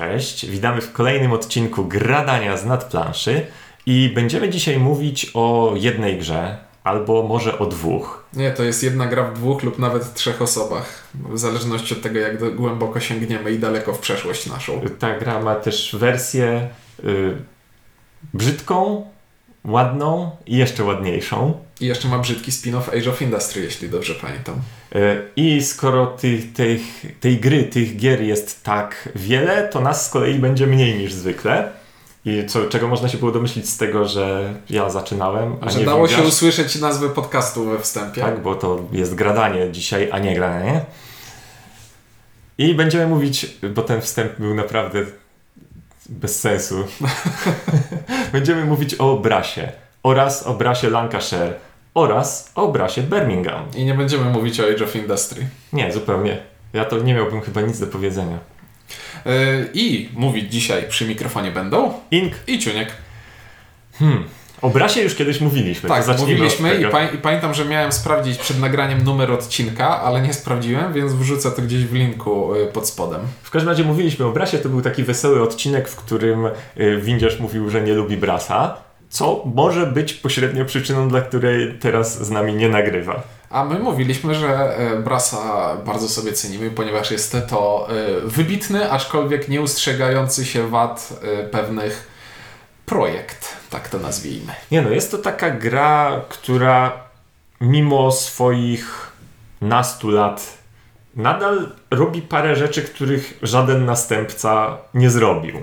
Cześć, 0.00 0.46
witamy 0.46 0.80
w 0.80 0.92
kolejnym 0.92 1.32
odcinku 1.32 1.84
Gradania 1.84 2.56
z 2.56 2.66
nadplanszy 2.66 3.46
i 3.86 4.12
będziemy 4.14 4.48
dzisiaj 4.48 4.78
mówić 4.78 5.30
o 5.34 5.72
jednej 5.76 6.18
grze, 6.18 6.58
albo 6.84 7.22
może 7.22 7.58
o 7.58 7.66
dwóch. 7.66 8.24
Nie, 8.34 8.50
to 8.50 8.62
jest 8.62 8.82
jedna 8.82 9.06
gra 9.06 9.24
w 9.24 9.34
dwóch 9.34 9.62
lub 9.62 9.78
nawet 9.78 10.14
trzech 10.14 10.42
osobach, 10.42 11.08
w 11.14 11.38
zależności 11.38 11.94
od 11.94 12.02
tego, 12.02 12.18
jak 12.18 12.56
głęboko 12.56 13.00
sięgniemy 13.00 13.52
i 13.52 13.58
daleko 13.58 13.92
w 13.92 13.98
przeszłość 13.98 14.46
naszą. 14.46 14.80
Ta 14.98 15.18
gra 15.18 15.40
ma 15.40 15.54
też 15.54 15.96
wersję 15.98 16.68
y, 17.04 17.36
brzydką, 18.34 19.06
ładną 19.64 20.30
i 20.46 20.56
jeszcze 20.56 20.84
ładniejszą. 20.84 21.64
I 21.80 21.86
jeszcze 21.86 22.08
ma 22.08 22.18
brzydki 22.18 22.50
spin-off 22.50 22.98
Age 22.98 23.10
of 23.10 23.22
Industry, 23.22 23.62
jeśli 23.62 23.88
dobrze 23.88 24.14
pamiętam. 24.14 24.54
Y, 24.94 25.22
I 25.36 25.62
skoro 25.62 26.06
tych, 26.06 26.52
tych, 26.52 26.80
tej 27.20 27.40
gry, 27.40 27.64
tych 27.64 27.96
gier 27.96 28.22
jest 28.22 28.62
tak 28.62 29.08
wiele, 29.14 29.68
to 29.68 29.80
nas 29.80 30.06
z 30.06 30.10
kolei 30.10 30.38
będzie 30.38 30.66
mniej 30.66 30.98
niż 30.98 31.12
zwykle. 31.12 31.72
I 32.24 32.46
co, 32.46 32.64
czego 32.64 32.88
można 32.88 33.08
się 33.08 33.18
było 33.18 33.32
domyślić 33.32 33.68
z 33.68 33.76
tego, 33.76 34.08
że 34.08 34.54
ja 34.70 34.90
zaczynałem, 34.90 35.56
a 35.60 35.70
że 35.70 35.78
nie 35.78 35.84
dało 35.84 36.08
się 36.08 36.22
usłyszeć 36.22 36.80
nazwę 36.80 37.08
podcastu 37.08 37.64
we 37.64 37.80
wstępie. 37.80 38.20
Tak, 38.20 38.42
bo 38.42 38.54
to 38.54 38.84
jest 38.92 39.14
gradanie 39.14 39.72
dzisiaj, 39.72 40.08
a 40.12 40.18
nie 40.18 40.34
granie. 40.34 40.84
I 42.58 42.74
będziemy 42.74 43.06
mówić, 43.06 43.46
bo 43.74 43.82
ten 43.82 44.00
wstęp 44.00 44.38
był 44.38 44.54
naprawdę 44.54 45.04
bez 46.08 46.40
sensu. 46.40 46.84
będziemy 48.32 48.64
mówić 48.64 48.94
o 48.94 49.16
Brasie 49.16 49.72
oraz 50.02 50.46
o 50.46 50.54
Brasie 50.54 50.90
Lancashire 50.90 51.54
oraz 51.94 52.52
o 52.54 52.68
Brasie 52.68 53.02
Birmingham. 53.02 53.64
I 53.76 53.84
nie 53.84 53.94
będziemy 53.94 54.30
mówić 54.30 54.60
o 54.60 54.64
Age 54.64 54.84
of 54.84 54.96
Industry. 54.96 55.46
Nie, 55.72 55.92
zupełnie. 55.92 56.38
Ja 56.72 56.84
to 56.84 56.98
nie 56.98 57.14
miałbym 57.14 57.40
chyba 57.40 57.60
nic 57.60 57.80
do 57.80 57.86
powiedzenia. 57.86 58.38
Yy, 59.26 59.32
I 59.74 60.08
mówić 60.14 60.52
dzisiaj 60.52 60.82
przy 60.88 61.06
mikrofonie 61.06 61.50
będą 61.50 61.92
Ink 62.10 62.34
i 62.46 62.58
Ciuniek. 62.58 62.88
Hmm. 63.98 64.24
O 64.62 64.70
Brasie 64.70 65.00
już 65.00 65.14
kiedyś 65.14 65.40
mówiliśmy. 65.40 65.88
Tak, 65.88 66.18
mówiliśmy 66.18 66.74
i, 66.74 66.84
pa 66.84 67.04
i, 67.04 67.18
pamiętam, 67.18 67.54
że 67.54 67.64
miałem 67.64 67.92
sprawdzić 67.92 68.38
przed 68.38 68.60
nagraniem 68.60 69.04
numer 69.04 69.32
odcinka, 69.32 70.00
ale 70.00 70.20
nie 70.20 70.34
sprawdziłem, 70.34 70.92
więc 70.92 71.12
wrzucę 71.12 71.50
to 71.50 71.62
gdzieś 71.62 71.84
w 71.84 71.94
linku 71.94 72.54
y, 72.54 72.66
pod 72.66 72.88
spodem. 72.88 73.20
W 73.42 73.50
każdym 73.50 73.68
razie 73.68 73.84
mówiliśmy 73.84 74.26
o 74.26 74.32
Brasie, 74.32 74.58
to 74.58 74.68
był 74.68 74.82
taki 74.82 75.04
wesoły 75.04 75.42
odcinek, 75.42 75.88
w 75.88 75.96
którym 75.96 76.46
y, 76.46 77.00
Windziarz 77.02 77.40
mówił, 77.40 77.70
że 77.70 77.82
nie 77.82 77.94
lubi 77.94 78.16
Brasa, 78.16 78.76
co 79.10 79.42
może 79.54 79.86
być 79.86 80.12
pośrednio 80.14 80.64
przyczyną, 80.64 81.08
dla 81.08 81.20
której 81.20 81.78
teraz 81.80 82.26
z 82.26 82.30
nami 82.30 82.54
nie 82.54 82.68
nagrywa. 82.68 83.22
A 83.50 83.64
my 83.64 83.78
mówiliśmy, 83.78 84.34
że 84.34 84.76
e, 84.76 84.96
Brasa 84.96 85.76
bardzo 85.76 86.08
sobie 86.08 86.32
cenimy, 86.32 86.70
ponieważ 86.70 87.10
jest 87.10 87.36
to 87.48 87.88
e, 87.90 88.20
wybitny, 88.20 88.90
aczkolwiek 88.90 89.48
nie 89.48 89.60
ustrzegający 89.60 90.44
się 90.44 90.68
wad 90.68 91.12
e, 91.22 91.44
pewnych 91.48 92.08
projekt, 92.86 93.56
tak 93.70 93.88
to 93.88 93.98
nazwijmy. 93.98 94.52
Nie 94.70 94.82
no, 94.82 94.90
jest 94.90 95.10
to 95.10 95.18
taka 95.18 95.50
gra, 95.50 96.20
która 96.28 96.92
mimo 97.60 98.12
swoich 98.12 99.12
nastu 99.60 100.10
lat 100.10 100.60
nadal 101.16 101.72
robi 101.90 102.22
parę 102.22 102.56
rzeczy, 102.56 102.82
których 102.82 103.38
żaden 103.42 103.84
następca 103.84 104.78
nie 104.94 105.10
zrobił. 105.10 105.54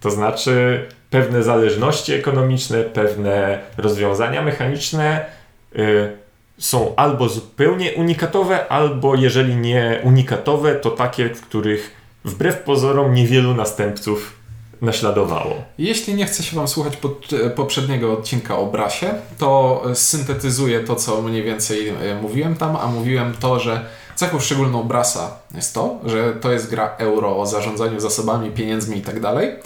To 0.00 0.10
znaczy 0.10 0.86
pewne 1.10 1.42
zależności 1.42 2.12
ekonomiczne, 2.12 2.82
pewne 2.82 3.58
rozwiązania 3.76 4.42
mechaniczne, 4.42 5.26
yy, 5.74 6.16
są 6.58 6.92
albo 6.96 7.28
zupełnie 7.28 7.92
unikatowe, 7.92 8.68
albo 8.68 9.14
jeżeli 9.14 9.56
nie 9.56 10.00
unikatowe, 10.04 10.74
to 10.74 10.90
takie, 10.90 11.28
w 11.28 11.40
których 11.40 11.96
wbrew 12.24 12.58
pozorom 12.58 13.14
niewielu 13.14 13.54
następców 13.54 14.40
naśladowało. 14.82 15.62
Jeśli 15.78 16.14
nie 16.14 16.26
chce 16.26 16.42
się 16.42 16.56
Wam 16.56 16.68
słuchać 16.68 16.96
pod, 16.96 17.28
poprzedniego 17.56 18.12
odcinka 18.12 18.58
o 18.58 18.66
Brasie, 18.66 19.14
to 19.38 19.82
syntetyzuję 19.94 20.80
to, 20.80 20.96
co 20.96 21.22
mniej 21.22 21.42
więcej 21.42 21.88
e, 21.88 21.94
mówiłem 22.22 22.56
tam, 22.56 22.76
a 22.76 22.86
mówiłem 22.86 23.34
to, 23.40 23.60
że 23.60 23.86
cechą 24.14 24.40
szczególną 24.40 24.82
Brasa 24.82 25.38
jest 25.54 25.74
to, 25.74 25.98
że 26.06 26.32
to 26.32 26.52
jest 26.52 26.70
gra 26.70 26.96
euro 26.98 27.36
o 27.36 27.46
zarządzaniu 27.46 28.00
zasobami, 28.00 28.50
pieniędzmi 28.50 28.98
i 28.98 29.02
tak 29.02 29.20
e, 29.20 29.56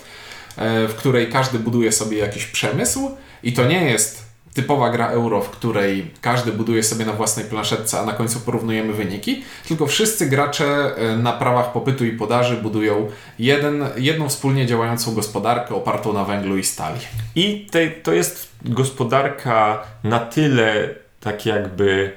w 0.88 0.94
której 0.96 1.28
każdy 1.28 1.58
buduje 1.58 1.92
sobie 1.92 2.18
jakiś 2.18 2.46
przemysł 2.46 3.10
i 3.42 3.52
to 3.52 3.64
nie 3.64 3.84
jest 3.84 4.24
typowa 4.54 4.90
gra 4.90 5.08
euro, 5.08 5.40
w 5.40 5.50
której 5.50 6.10
każdy 6.20 6.52
buduje 6.52 6.82
sobie 6.82 7.04
na 7.04 7.12
własnej 7.12 7.46
planszetce, 7.46 7.98
a 7.98 8.04
na 8.04 8.12
końcu 8.12 8.40
porównujemy 8.40 8.92
wyniki, 8.92 9.44
tylko 9.68 9.86
wszyscy 9.86 10.26
gracze 10.26 10.96
e, 10.96 11.16
na 11.16 11.32
prawach 11.32 11.72
popytu 11.72 12.04
i 12.04 12.12
podaży 12.12 12.56
budują 12.56 13.08
jeden, 13.38 13.84
jedną 13.96 14.28
wspólnie 14.28 14.66
działającą 14.66 15.14
gospodarkę 15.14 15.74
opartą 15.74 16.12
na 16.12 16.24
węglu 16.24 16.58
i 16.58 16.64
stali. 16.64 17.00
I 17.34 17.66
te, 17.70 17.88
to 17.88 18.12
jest 18.12 18.48
gospodarka 18.64 19.82
na 20.04 20.20
tyle 20.20 20.94
tak 21.20 21.46
jakby 21.46 22.12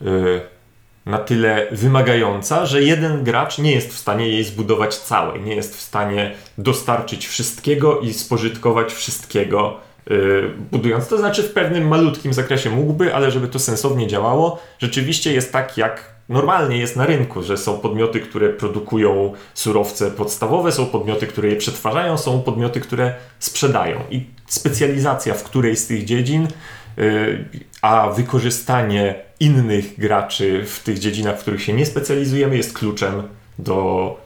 yy, 0.00 0.40
na 1.06 1.18
tyle 1.18 1.66
wymagająca, 1.72 2.66
że 2.66 2.82
jeden 2.82 3.24
gracz 3.24 3.58
nie 3.58 3.72
jest 3.72 3.92
w 3.92 3.98
stanie 3.98 4.28
jej 4.28 4.44
zbudować 4.44 4.96
całej, 4.96 5.40
nie 5.40 5.54
jest 5.54 5.76
w 5.76 5.80
stanie 5.80 6.34
dostarczyć 6.58 7.26
wszystkiego 7.26 8.00
i 8.00 8.12
spożytkować 8.12 8.92
wszystkiego 8.92 9.80
Y, 10.10 10.50
budując. 10.70 11.08
To 11.08 11.18
znaczy 11.18 11.42
w 11.42 11.52
pewnym 11.52 11.88
malutkim 11.88 12.32
zakresie 12.32 12.70
mógłby, 12.70 13.14
ale 13.14 13.30
żeby 13.30 13.48
to 13.48 13.58
sensownie 13.58 14.06
działało, 14.06 14.62
rzeczywiście 14.78 15.32
jest 15.32 15.52
tak 15.52 15.78
jak 15.78 16.12
normalnie 16.28 16.76
jest 16.76 16.96
na 16.96 17.06
rynku, 17.06 17.42
że 17.42 17.56
są 17.56 17.78
podmioty, 17.78 18.20
które 18.20 18.48
produkują 18.48 19.32
surowce 19.54 20.10
podstawowe, 20.10 20.72
są 20.72 20.86
podmioty, 20.86 21.26
które 21.26 21.48
je 21.48 21.56
przetwarzają, 21.56 22.18
są 22.18 22.42
podmioty, 22.42 22.80
które 22.80 23.14
sprzedają. 23.38 24.00
I 24.10 24.26
specjalizacja 24.46 25.34
w 25.34 25.44
której 25.44 25.76
z 25.76 25.86
tych 25.86 26.04
dziedzin, 26.04 26.48
a 27.82 28.10
wykorzystanie 28.10 29.14
innych 29.40 29.98
graczy 29.98 30.64
w 30.66 30.80
tych 30.80 30.98
dziedzinach, 30.98 31.38
w 31.38 31.40
których 31.40 31.62
się 31.62 31.72
nie 31.72 31.86
specjalizujemy, 31.86 32.56
jest 32.56 32.78
kluczem 32.78 33.22
do 33.58 34.16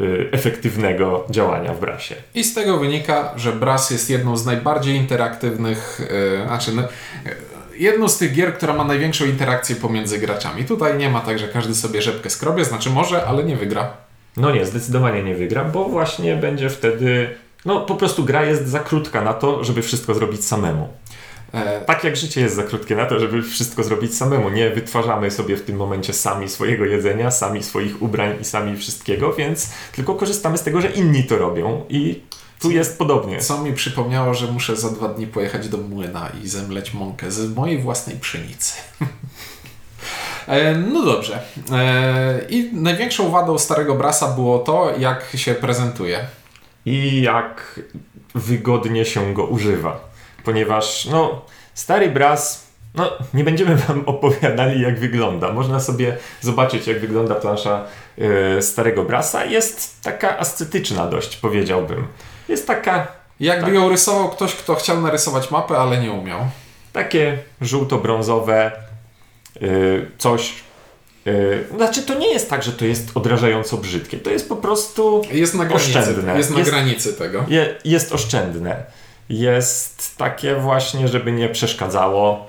Y, 0.00 0.28
efektywnego 0.32 1.24
działania 1.30 1.74
w 1.74 1.80
Brasie. 1.80 2.14
I 2.34 2.44
z 2.44 2.54
tego 2.54 2.78
wynika, 2.78 3.32
że 3.36 3.52
Bras 3.52 3.90
jest 3.90 4.10
jedną 4.10 4.36
z 4.36 4.46
najbardziej 4.46 4.96
interaktywnych, 4.96 6.00
yy, 6.10 6.46
znaczy 6.46 6.72
no, 6.74 6.82
jedną 7.76 8.08
z 8.08 8.18
tych 8.18 8.32
gier, 8.32 8.54
która 8.54 8.72
ma 8.72 8.84
największą 8.84 9.24
interakcję 9.24 9.76
pomiędzy 9.76 10.18
graczami. 10.18 10.64
Tutaj 10.64 10.98
nie 10.98 11.10
ma 11.10 11.20
tak, 11.20 11.38
że 11.38 11.48
każdy 11.48 11.74
sobie 11.74 12.02
rzepkę 12.02 12.30
skrobie, 12.30 12.64
znaczy 12.64 12.90
może, 12.90 13.26
ale 13.26 13.44
nie 13.44 13.56
wygra. 13.56 13.90
No 14.36 14.50
nie, 14.50 14.66
zdecydowanie 14.66 15.22
nie 15.22 15.34
wygra, 15.34 15.64
bo 15.64 15.88
właśnie 15.88 16.36
będzie 16.36 16.70
wtedy, 16.70 17.30
no 17.64 17.80
po 17.80 17.94
prostu 17.94 18.24
gra 18.24 18.44
jest 18.44 18.68
za 18.68 18.80
krótka 18.80 19.20
na 19.20 19.34
to, 19.34 19.64
żeby 19.64 19.82
wszystko 19.82 20.14
zrobić 20.14 20.44
samemu. 20.44 20.88
E, 21.54 21.80
tak 21.80 22.04
jak 22.04 22.16
życie 22.16 22.40
jest 22.40 22.56
za 22.56 22.62
krótkie 22.62 22.96
na 22.96 23.06
to, 23.06 23.20
żeby 23.20 23.42
wszystko 23.42 23.82
zrobić 23.82 24.16
samemu. 24.16 24.50
Nie 24.50 24.70
wytwarzamy 24.70 25.30
sobie 25.30 25.56
w 25.56 25.62
tym 25.62 25.76
momencie 25.76 26.12
sami 26.12 26.48
swojego 26.48 26.84
jedzenia, 26.84 27.30
sami 27.30 27.62
swoich 27.62 28.02
ubrań 28.02 28.36
i 28.40 28.44
sami 28.44 28.76
wszystkiego, 28.76 29.32
więc 29.32 29.70
tylko 29.92 30.14
korzystamy 30.14 30.58
z 30.58 30.62
tego, 30.62 30.80
że 30.80 30.90
inni 30.90 31.24
to 31.24 31.38
robią 31.38 31.84
i 31.88 32.20
tu 32.60 32.70
jest 32.70 32.98
podobnie. 32.98 33.40
Co 33.40 33.62
mi 33.62 33.72
przypomniało, 33.72 34.34
że 34.34 34.46
muszę 34.46 34.76
za 34.76 34.90
dwa 34.90 35.08
dni 35.08 35.26
pojechać 35.26 35.68
do 35.68 35.78
młyna 35.78 36.30
i 36.44 36.48
zemleć 36.48 36.94
mąkę 36.94 37.30
z 37.30 37.54
mojej 37.54 37.78
własnej 37.78 38.16
pszenicy. 38.16 38.74
E, 40.46 40.74
no 40.74 41.04
dobrze. 41.04 41.42
E, 41.72 42.40
I 42.48 42.70
największą 42.72 43.30
wadą 43.30 43.58
starego 43.58 43.94
brasa 43.94 44.28
było 44.28 44.58
to, 44.58 44.92
jak 44.98 45.26
się 45.34 45.54
prezentuje. 45.54 46.26
I 46.86 47.22
jak 47.22 47.80
wygodnie 48.34 49.04
się 49.04 49.34
go 49.34 49.44
używa 49.44 50.13
ponieważ 50.44 51.04
no, 51.06 51.42
stary 51.74 52.10
Bras, 52.10 52.64
no, 52.94 53.12
nie 53.34 53.44
będziemy 53.44 53.76
Wam 53.76 54.02
opowiadali, 54.06 54.80
jak 54.80 54.98
wygląda. 54.98 55.52
Można 55.52 55.80
sobie 55.80 56.16
zobaczyć, 56.40 56.86
jak 56.86 57.00
wygląda 57.00 57.34
plansza 57.34 57.84
yy, 58.18 58.62
starego 58.62 59.04
Brasa. 59.04 59.44
Jest 59.44 60.02
taka 60.02 60.38
ascetyczna 60.38 61.06
dość, 61.06 61.36
powiedziałbym. 61.36 62.06
Jest 62.48 62.66
taka... 62.66 63.06
Jakby 63.40 63.66
tak, 63.66 63.74
ją 63.74 63.88
rysował 63.88 64.28
ktoś, 64.28 64.54
kto 64.54 64.74
chciał 64.74 65.00
narysować 65.00 65.50
mapę, 65.50 65.78
ale 65.78 65.98
nie 65.98 66.12
umiał. 66.12 66.40
Takie 66.92 67.38
żółto-brązowe 67.60 68.70
yy, 69.60 70.10
coś. 70.18 70.54
Yy, 71.26 71.64
znaczy, 71.76 72.02
to 72.02 72.14
nie 72.14 72.32
jest 72.32 72.50
tak, 72.50 72.62
że 72.62 72.72
to 72.72 72.84
jest 72.84 73.10
odrażająco 73.14 73.76
brzydkie. 73.76 74.18
To 74.18 74.30
jest 74.30 74.48
po 74.48 74.56
prostu 74.56 75.22
jest 75.30 75.54
na 75.54 75.64
granicy, 75.64 75.98
oszczędne. 75.98 76.36
Jest 76.36 76.50
na 76.50 76.58
jest, 76.58 76.70
granicy 76.70 77.12
tego. 77.12 77.44
Je, 77.48 77.74
jest 77.84 78.12
oszczędne 78.12 78.84
jest 79.28 80.16
takie 80.16 80.54
właśnie, 80.54 81.08
żeby 81.08 81.32
nie 81.32 81.48
przeszkadzało. 81.48 82.46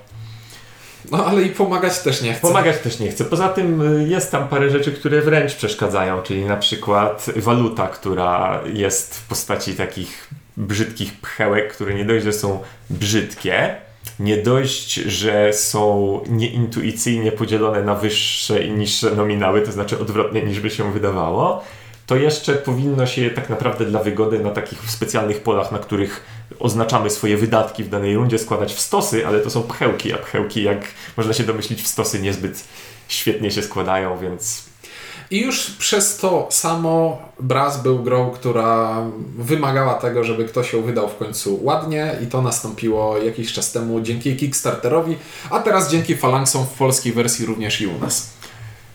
No 1.11 1.25
ale 1.25 1.41
i 1.41 1.49
pomagać 1.49 1.99
też 1.99 2.21
nie 2.21 2.33
chce. 2.33 2.41
Pomagać 2.41 2.77
też 2.77 2.99
nie 2.99 3.11
chce. 3.11 3.25
Poza 3.25 3.49
tym 3.49 3.97
y, 4.01 4.07
jest 4.07 4.31
tam 4.31 4.47
parę 4.47 4.69
rzeczy, 4.69 4.91
które 4.91 5.21
wręcz 5.21 5.55
przeszkadzają, 5.55 6.21
czyli 6.21 6.45
na 6.45 6.57
przykład 6.57 7.25
waluta, 7.35 7.87
która 7.87 8.61
jest 8.73 9.15
w 9.15 9.27
postaci 9.27 9.73
takich 9.73 10.29
brzydkich 10.57 11.19
pchełek, 11.19 11.73
które 11.73 11.93
nie 11.93 12.05
dość, 12.05 12.25
że 12.25 12.33
są 12.33 12.59
brzydkie, 12.89 13.75
nie 14.19 14.37
dość, 14.37 14.93
że 14.93 15.53
są 15.53 16.19
nieintuicyjnie 16.29 17.31
podzielone 17.31 17.83
na 17.83 17.95
wyższe 17.95 18.63
i 18.63 18.71
niższe 18.71 19.11
nominały, 19.11 19.61
to 19.61 19.71
znaczy 19.71 19.99
odwrotnie 19.99 20.43
niż 20.43 20.59
by 20.59 20.69
się 20.69 20.93
wydawało, 20.93 21.63
to 22.07 22.15
jeszcze 22.15 22.53
powinno 22.53 23.05
się 23.05 23.29
tak 23.29 23.49
naprawdę 23.49 23.85
dla 23.85 24.03
wygody 24.03 24.39
na 24.39 24.49
takich 24.49 24.91
specjalnych 24.91 25.43
polach, 25.43 25.71
na 25.71 25.79
których 25.79 26.25
oznaczamy 26.59 27.09
swoje 27.09 27.37
wydatki 27.37 27.83
w 27.83 27.89
danej 27.89 28.15
rundzie, 28.15 28.39
składać 28.39 28.73
w 28.73 28.79
stosy, 28.79 29.27
ale 29.27 29.39
to 29.39 29.49
są 29.49 29.63
pchełki, 29.63 30.13
a 30.13 30.17
pchełki, 30.17 30.63
jak 30.63 30.81
można 31.17 31.33
się 31.33 31.43
domyślić, 31.43 31.81
w 31.81 31.87
stosy 31.87 32.21
niezbyt 32.21 32.63
świetnie 33.07 33.51
się 33.51 33.63
składają, 33.63 34.17
więc 34.17 34.65
i 35.31 35.41
już 35.41 35.71
przez 35.71 36.17
to 36.17 36.47
samo 36.51 37.21
Brass 37.39 37.83
był 37.83 37.99
grą, 37.99 38.31
która 38.31 39.01
wymagała 39.37 39.93
tego, 39.93 40.23
żeby 40.23 40.45
ktoś 40.45 40.73
ją 40.73 40.81
wydał 40.81 41.09
w 41.09 41.17
końcu 41.17 41.59
ładnie 41.63 42.15
i 42.23 42.27
to 42.27 42.41
nastąpiło 42.41 43.17
jakiś 43.17 43.53
czas 43.53 43.71
temu 43.71 44.01
dzięki 44.01 44.35
Kickstarterowi, 44.35 45.17
a 45.49 45.59
teraz 45.59 45.91
dzięki 45.91 46.15
Phalanxom 46.15 46.65
w 46.65 46.77
polskiej 46.77 47.13
wersji 47.13 47.45
również 47.45 47.81
i 47.81 47.87
u 47.87 47.99
nas. 47.99 48.29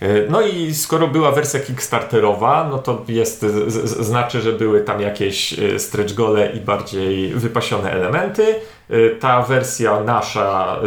E, 0.00 0.30
no 0.30 0.40
i 0.40 0.74
skoro 0.74 1.08
była 1.08 1.32
wersja 1.32 1.60
Kickstarterowa, 1.60 2.68
no 2.70 2.78
to 2.78 3.04
jest, 3.08 3.40
z, 3.40 3.72
z, 3.72 4.06
znaczy, 4.06 4.40
że 4.40 4.52
były 4.52 4.80
tam 4.80 5.00
jakieś 5.00 5.58
e, 5.58 5.78
stretch 5.78 6.14
gole 6.14 6.52
i 6.52 6.60
bardziej 6.60 7.28
wypasione 7.28 7.92
elementy. 7.92 8.54
E, 8.90 9.10
ta 9.10 9.42
wersja 9.42 10.00
nasza 10.00 10.80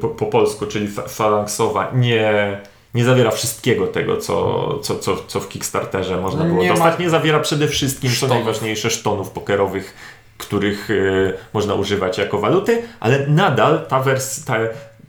po, 0.00 0.08
po 0.08 0.26
polsku, 0.26 0.66
czyli 0.66 0.88
phalanxowa, 0.88 1.90
nie 1.94 2.60
nie 2.96 3.04
zawiera 3.04 3.30
wszystkiego 3.30 3.86
tego, 3.86 4.16
co, 4.16 4.78
co, 4.82 4.98
co, 4.98 5.16
co 5.26 5.40
w 5.40 5.48
Kickstarterze 5.48 6.16
można 6.16 6.44
było 6.44 6.62
nie 6.62 6.68
dostać. 6.68 6.98
Ma... 6.98 7.04
Nie 7.04 7.10
zawiera 7.10 7.40
przede 7.40 7.68
wszystkim, 7.68 8.10
co 8.20 8.26
najważniejsze, 8.26 8.90
sztonów 8.90 9.30
pokerowych, 9.30 9.94
których 10.38 10.90
y, 10.90 11.34
można 11.52 11.74
używać 11.74 12.18
jako 12.18 12.38
waluty, 12.38 12.82
ale 13.00 13.26
nadal 13.26 13.86
ta 13.88 14.00
wersja, 14.00 14.44
ta, 14.46 14.58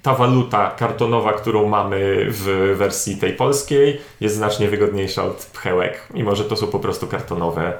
ta 0.07 0.13
waluta 0.13 0.71
kartonowa, 0.71 1.33
którą 1.33 1.67
mamy 1.67 2.25
w 2.29 2.73
wersji 2.77 3.17
tej 3.17 3.33
polskiej, 3.33 4.01
jest 4.21 4.35
znacznie 4.35 4.67
wygodniejsza 4.67 5.23
od 5.23 5.35
pchełek, 5.53 6.07
mimo 6.13 6.35
że 6.35 6.43
to 6.45 6.55
są 6.55 6.67
po 6.67 6.79
prostu 6.79 7.07
kartonowe 7.07 7.73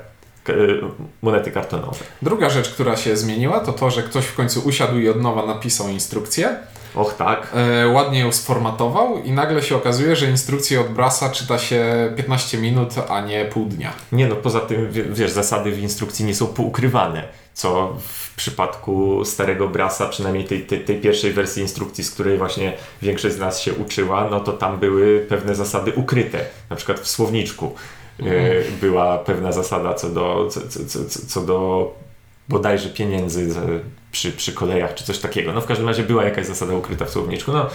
y, 0.50 0.82
monety 1.22 1.52
kartonowe. 1.52 1.98
Druga 2.22 2.50
rzecz, 2.50 2.70
która 2.70 2.98
się 2.98 3.18
zmieniła, 3.18 3.60
to 3.60 3.74
to, 3.74 3.92
że 3.92 4.04
ktoś 4.04 4.26
w 4.26 4.36
końcu 4.36 4.60
usiadł 4.60 4.98
i 4.98 5.10
od 5.10 5.22
nowa 5.22 5.46
napisał 5.46 5.88
instrukcję. 5.88 6.58
Och 6.98 7.14
tak. 7.14 7.54
E, 7.56 7.88
ładnie 7.88 8.20
ją 8.20 8.32
sformatował 8.32 9.24
i 9.24 9.32
nagle 9.32 9.62
się 9.62 9.76
okazuje, 9.76 10.16
że 10.16 10.30
instrukcję 10.30 10.82
od 10.82 10.88
Brasa 10.88 11.30
czyta 11.30 11.60
się 11.60 12.14
15 12.18 12.58
minut, 12.58 12.94
a 13.10 13.22
nie 13.22 13.46
pół 13.46 13.66
dnia. 13.66 13.94
Nie 14.12 14.28
no, 14.28 14.36
poza 14.36 14.60
tym, 14.60 14.88
wiesz, 14.92 15.32
zasady 15.32 15.72
w 15.72 15.80
instrukcji 15.80 16.26
nie 16.26 16.36
są 16.36 16.48
poukrywane, 16.48 17.24
co 17.54 17.98
w 18.08 18.36
przypadku 18.36 19.26
starego 19.26 19.68
Brasa, 19.68 20.08
przynajmniej 20.08 20.46
tej, 20.46 20.62
tej, 20.62 20.80
tej, 20.80 21.02
pierwszej 21.02 21.34
wersji 21.34 21.62
instrukcji, 21.62 22.04
z 22.04 22.12
której 22.12 22.38
właśnie 22.38 22.74
większość 23.02 23.36
z 23.36 23.40
nas 23.40 23.62
się 23.62 23.74
uczyła, 23.74 24.28
no 24.32 24.40
to 24.40 24.54
tam 24.54 24.80
były 24.80 25.26
pewne 25.30 25.56
zasady 25.56 25.92
ukryte, 25.96 26.46
na 26.70 26.76
przykład 26.76 27.00
w 27.00 27.08
słowniczku. 27.08 27.76
E, 28.20 28.24
mhm. 28.24 28.64
była 28.82 29.18
pewna 29.18 29.52
zasada 29.52 29.94
co 29.94 30.10
do, 30.10 30.48
co, 30.52 30.62
co, 30.68 30.80
co, 30.86 31.28
co 31.28 31.42
do 31.42 31.92
bodajże 32.50 32.90
pieniędzy 32.90 33.54
przy, 34.18 34.32
przy 34.32 34.54
kolejach 34.54 34.96
czy 34.96 35.04
coś 35.04 35.20
takiego. 35.20 35.54
No 35.54 35.62
w 35.62 35.66
każdym 35.66 35.88
razie 35.88 36.04
była 36.04 36.24
jakaś 36.24 36.46
zasada 36.46 36.74
ukryta 36.74 37.06
w 37.06 37.10
słowniczku. 37.10 37.52
No, 37.52 37.70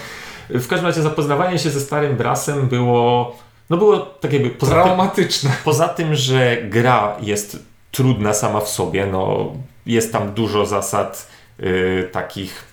w 0.51 0.69
każdym 0.69 0.87
razie 0.87 1.03
zapoznawanie 1.03 1.59
się 1.59 1.71
ze 1.71 1.81
starym 1.81 2.17
brasem 2.17 2.69
było 2.69 3.37
no 3.71 3.77
było 3.77 3.99
tak 3.99 4.33
jakby 4.33 4.51
poza 4.51 4.73
traumatyczne. 4.73 5.51
Tym, 5.51 5.59
poza 5.65 5.89
tym, 5.89 6.15
że 6.15 6.57
gra 6.63 7.17
jest 7.21 7.59
trudna 7.91 8.35
sama 8.35 8.61
w 8.61 8.69
sobie, 8.69 9.07
no 9.07 9.53
jest 9.87 10.13
tam 10.13 10.33
dużo 10.33 10.67
zasad 10.67 11.31
yy, 11.59 12.09
takich 12.13 12.72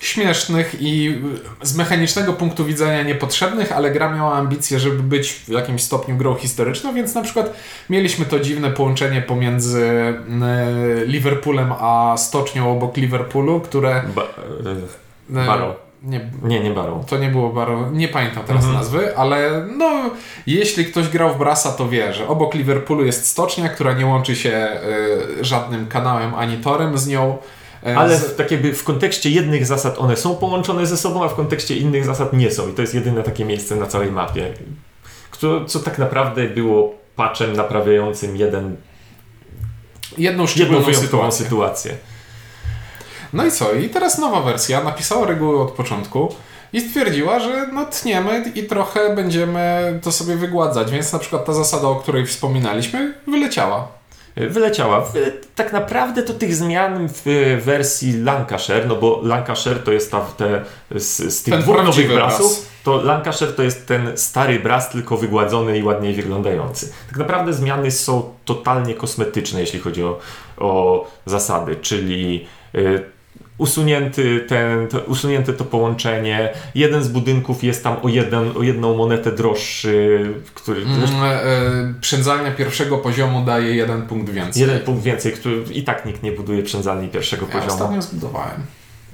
śmiesznych 0.00 0.76
i 0.80 1.18
z 1.62 1.76
mechanicznego 1.76 2.32
punktu 2.32 2.64
widzenia 2.64 3.02
niepotrzebnych, 3.02 3.72
ale 3.72 3.90
gra 3.90 4.14
miała 4.14 4.34
ambicje, 4.34 4.78
żeby 4.78 5.02
być 5.02 5.32
w 5.32 5.48
jakimś 5.48 5.82
stopniu 5.82 6.16
grą 6.16 6.34
historyczną, 6.34 6.94
więc 6.94 7.14
na 7.14 7.22
przykład 7.22 7.54
mieliśmy 7.90 8.24
to 8.24 8.40
dziwne 8.40 8.70
połączenie 8.70 9.22
pomiędzy 9.22 9.86
e, 10.42 11.06
Liverpoolem 11.06 11.72
a 11.80 12.14
stocznią 12.18 12.72
obok 12.72 12.96
Liverpoolu, 12.96 13.60
które... 13.60 14.02
Ba 14.14 14.22
e, 15.42 15.46
Barrow. 15.46 15.76
Nie, 16.02 16.30
nie, 16.42 16.60
nie 16.60 16.70
Barrow. 16.70 17.06
To 17.06 17.18
nie 17.18 17.28
było 17.28 17.50
Barrow, 17.50 17.92
nie 17.92 18.08
pamiętam 18.08 18.44
teraz 18.44 18.64
mhm. 18.64 18.78
nazwy, 18.78 19.16
ale 19.16 19.66
no, 19.76 20.10
jeśli 20.46 20.84
ktoś 20.84 21.08
grał 21.08 21.34
w 21.34 21.38
Brasa, 21.38 21.72
to 21.72 21.88
wie, 21.88 22.14
że 22.14 22.28
obok 22.28 22.54
Liverpoolu 22.54 23.04
jest 23.04 23.26
stocznia, 23.26 23.68
która 23.68 23.92
nie 23.92 24.06
łączy 24.06 24.36
się 24.36 24.68
y, 25.40 25.44
żadnym 25.44 25.86
kanałem 25.86 26.34
ani 26.34 26.56
torem 26.56 26.98
z 26.98 27.06
nią. 27.06 27.38
E, 27.86 27.98
Ale 27.98 28.18
w, 28.18 28.36
tak 28.36 28.50
jakby 28.50 28.74
w 28.74 28.84
kontekście 28.84 29.30
jednych 29.30 29.66
zasad 29.66 29.98
one 29.98 30.16
są 30.16 30.36
połączone 30.36 30.86
ze 30.86 30.96
sobą, 30.96 31.24
a 31.24 31.28
w 31.28 31.34
kontekście 31.34 31.76
innych 31.76 32.04
zasad 32.04 32.32
nie 32.32 32.50
są. 32.50 32.68
I 32.68 32.72
to 32.72 32.82
jest 32.82 32.94
jedyne 32.94 33.22
takie 33.22 33.44
miejsce 33.44 33.76
na 33.76 33.86
całej 33.86 34.12
mapie, 34.12 34.52
co, 35.38 35.64
co 35.64 35.78
tak 35.78 35.98
naprawdę 35.98 36.48
było 36.48 36.94
patchem 37.16 37.52
naprawiającym 37.52 38.36
jeden, 38.36 38.76
jedną 40.18 40.46
jedną 40.56 40.94
sytuację. 40.94 41.44
sytuację. 41.44 41.94
No 43.32 43.46
i 43.46 43.50
co? 43.52 43.72
I 43.72 43.88
teraz 43.88 44.18
nowa 44.18 44.40
wersja 44.40 44.84
napisała 44.84 45.26
reguły 45.26 45.62
od 45.62 45.70
początku 45.70 46.34
i 46.72 46.80
stwierdziła, 46.80 47.40
że 47.40 47.66
no 47.72 47.86
tniemy 47.86 48.52
i 48.54 48.62
trochę 48.64 49.16
będziemy 49.16 49.98
to 50.02 50.12
sobie 50.12 50.36
wygładzać, 50.36 50.90
więc 50.90 51.12
na 51.12 51.18
przykład 51.18 51.44
ta 51.44 51.52
zasada, 51.52 51.88
o 51.88 51.96
której 51.96 52.26
wspominaliśmy, 52.26 53.14
wyleciała 53.26 53.99
wyleciała. 54.36 55.06
Tak 55.54 55.72
naprawdę 55.72 56.22
to 56.22 56.34
tych 56.34 56.54
zmian 56.54 57.08
w 57.24 57.60
wersji 57.64 58.22
Lancashire, 58.22 58.86
no 58.86 58.96
bo 58.96 59.20
Lancashire 59.22 59.76
to 59.76 59.92
jest 59.92 60.10
ta, 60.10 60.20
te, 60.20 60.64
z, 60.96 61.34
z 61.34 61.42
tych 61.42 61.54
ten 61.54 61.62
dwóch 61.62 61.84
nowych 61.84 62.12
brasów, 62.12 62.68
to 62.84 63.02
Lancashire 63.02 63.52
to 63.52 63.62
jest 63.62 63.86
ten 63.86 64.12
stary 64.16 64.60
bras, 64.60 64.90
tylko 64.90 65.16
wygładzony 65.16 65.78
i 65.78 65.82
ładniej 65.82 66.14
wyglądający. 66.14 66.92
Tak 67.08 67.18
naprawdę 67.18 67.52
zmiany 67.52 67.90
są 67.90 68.34
totalnie 68.44 68.94
kosmetyczne, 68.94 69.60
jeśli 69.60 69.80
chodzi 69.80 70.04
o, 70.04 70.18
o 70.58 71.06
zasady, 71.26 71.76
czyli 71.76 72.46
y, 72.74 73.19
usunięty 73.60 74.44
ten, 74.48 74.88
to, 74.88 75.00
usunięte 75.00 75.52
to 75.52 75.64
połączenie. 75.64 76.52
Jeden 76.74 77.04
z 77.04 77.08
budynków 77.08 77.64
jest 77.64 77.84
tam 77.84 77.96
o, 78.02 78.08
jeden, 78.08 78.56
o 78.56 78.62
jedną 78.62 78.96
monetę 78.96 79.32
droższy. 79.32 80.20
Który, 80.54 80.82
mm, 80.82 81.02
e, 81.22 81.94
przędzalnia 82.00 82.50
pierwszego 82.50 82.98
poziomu 82.98 83.44
daje 83.44 83.74
jeden 83.74 84.02
punkt 84.02 84.30
więcej. 84.32 84.60
Jeden 84.60 84.80
punkt 84.80 85.02
więcej, 85.02 85.32
który 85.32 85.62
i 85.72 85.82
tak 85.82 86.06
nikt 86.06 86.22
nie 86.22 86.32
buduje 86.32 86.62
przędzalni 86.62 87.08
pierwszego 87.08 87.46
ja 87.46 87.52
poziomu. 87.52 87.72
ostatnio 87.72 88.02
zbudowałem. 88.02 88.62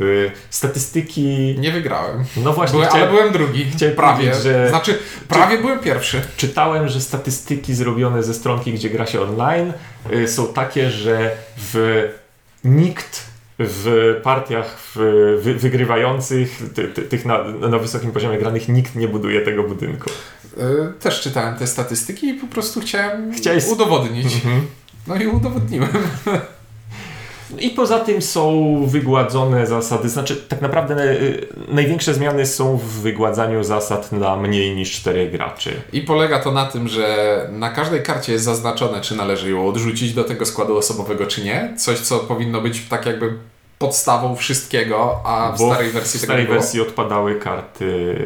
Y, 0.00 0.30
statystyki. 0.50 1.56
Nie 1.58 1.72
wygrałem. 1.72 2.24
No 2.36 2.52
właśnie, 2.52 2.78
byłem, 2.78 2.92
ale 2.92 3.08
byłem 3.08 3.32
drugi. 3.32 3.64
Chciałem 3.64 3.94
prawie. 3.94 4.34
że... 4.34 4.68
Znaczy, 4.68 4.98
prawie 5.28 5.56
czy... 5.56 5.62
byłem 5.62 5.78
pierwszy. 5.78 6.22
Czytałem, 6.36 6.88
że 6.88 7.00
statystyki 7.00 7.74
zrobione 7.74 8.22
ze 8.22 8.34
stronki, 8.34 8.72
gdzie 8.72 8.90
gra 8.90 9.06
się 9.06 9.20
online, 9.20 9.72
y, 10.12 10.28
są 10.28 10.46
takie, 10.46 10.90
że 10.90 11.36
w 11.56 12.04
nikt 12.64 13.35
w 13.58 14.14
partiach 14.22 14.78
w, 14.78 14.96
wy, 15.42 15.54
wygrywających, 15.54 16.62
ty, 16.74 16.88
ty, 16.88 17.02
tych 17.02 17.24
na, 17.24 17.44
na, 17.44 17.78
wysokim 17.78 18.12
poziomie 18.12 18.38
granych, 18.38 18.68
nikt 18.68 18.94
nie 18.94 19.08
buduje 19.08 19.40
tego 19.40 19.62
budynku. 19.62 20.10
Yy, 20.56 20.92
też 21.00 21.20
czytałem 21.20 21.56
te 21.56 21.66
statystyki 21.66 22.28
i 22.28 22.34
po 22.34 22.46
prostu 22.46 22.80
chciałem 22.80 23.32
Chciałeś... 23.32 23.66
udowodnić. 23.66 24.34
Mhm. 24.34 24.66
No 25.06 25.16
i 25.16 25.26
udowodniłem. 25.26 25.88
I 27.58 27.70
poza 27.70 27.98
tym 27.98 28.22
są 28.22 28.76
wygładzone 28.86 29.66
zasady, 29.66 30.08
znaczy 30.08 30.36
tak 30.36 30.60
naprawdę 30.60 31.10
y, 31.10 31.46
największe 31.68 32.14
zmiany 32.14 32.46
są 32.46 32.76
w 32.76 32.84
wygładzaniu 32.84 33.64
zasad 33.64 34.12
na 34.12 34.36
mniej 34.36 34.76
niż 34.76 34.92
4 34.92 35.30
graczy. 35.30 35.72
I 35.92 36.00
polega 36.00 36.38
to 36.38 36.52
na 36.52 36.66
tym, 36.66 36.88
że 36.88 37.48
na 37.52 37.70
każdej 37.70 38.02
karcie 38.02 38.32
jest 38.32 38.44
zaznaczone, 38.44 39.00
czy 39.00 39.16
należy 39.16 39.50
ją 39.50 39.68
odrzucić 39.68 40.14
do 40.14 40.24
tego 40.24 40.46
składu 40.46 40.76
osobowego, 40.76 41.26
czy 41.26 41.44
nie. 41.44 41.74
Coś, 41.78 41.98
co 41.98 42.18
powinno 42.18 42.60
być 42.60 42.88
tak 42.88 43.06
jakby 43.06 43.32
podstawą 43.78 44.36
wszystkiego, 44.36 45.20
a 45.24 45.52
w 45.52 45.58
Bo 45.58 45.72
starej 45.72 45.90
wersji 45.90 46.20
w 46.20 46.22
starej 46.22 46.46
wersji 46.46 46.80
odpadały 46.80 47.34
karty 47.34 48.16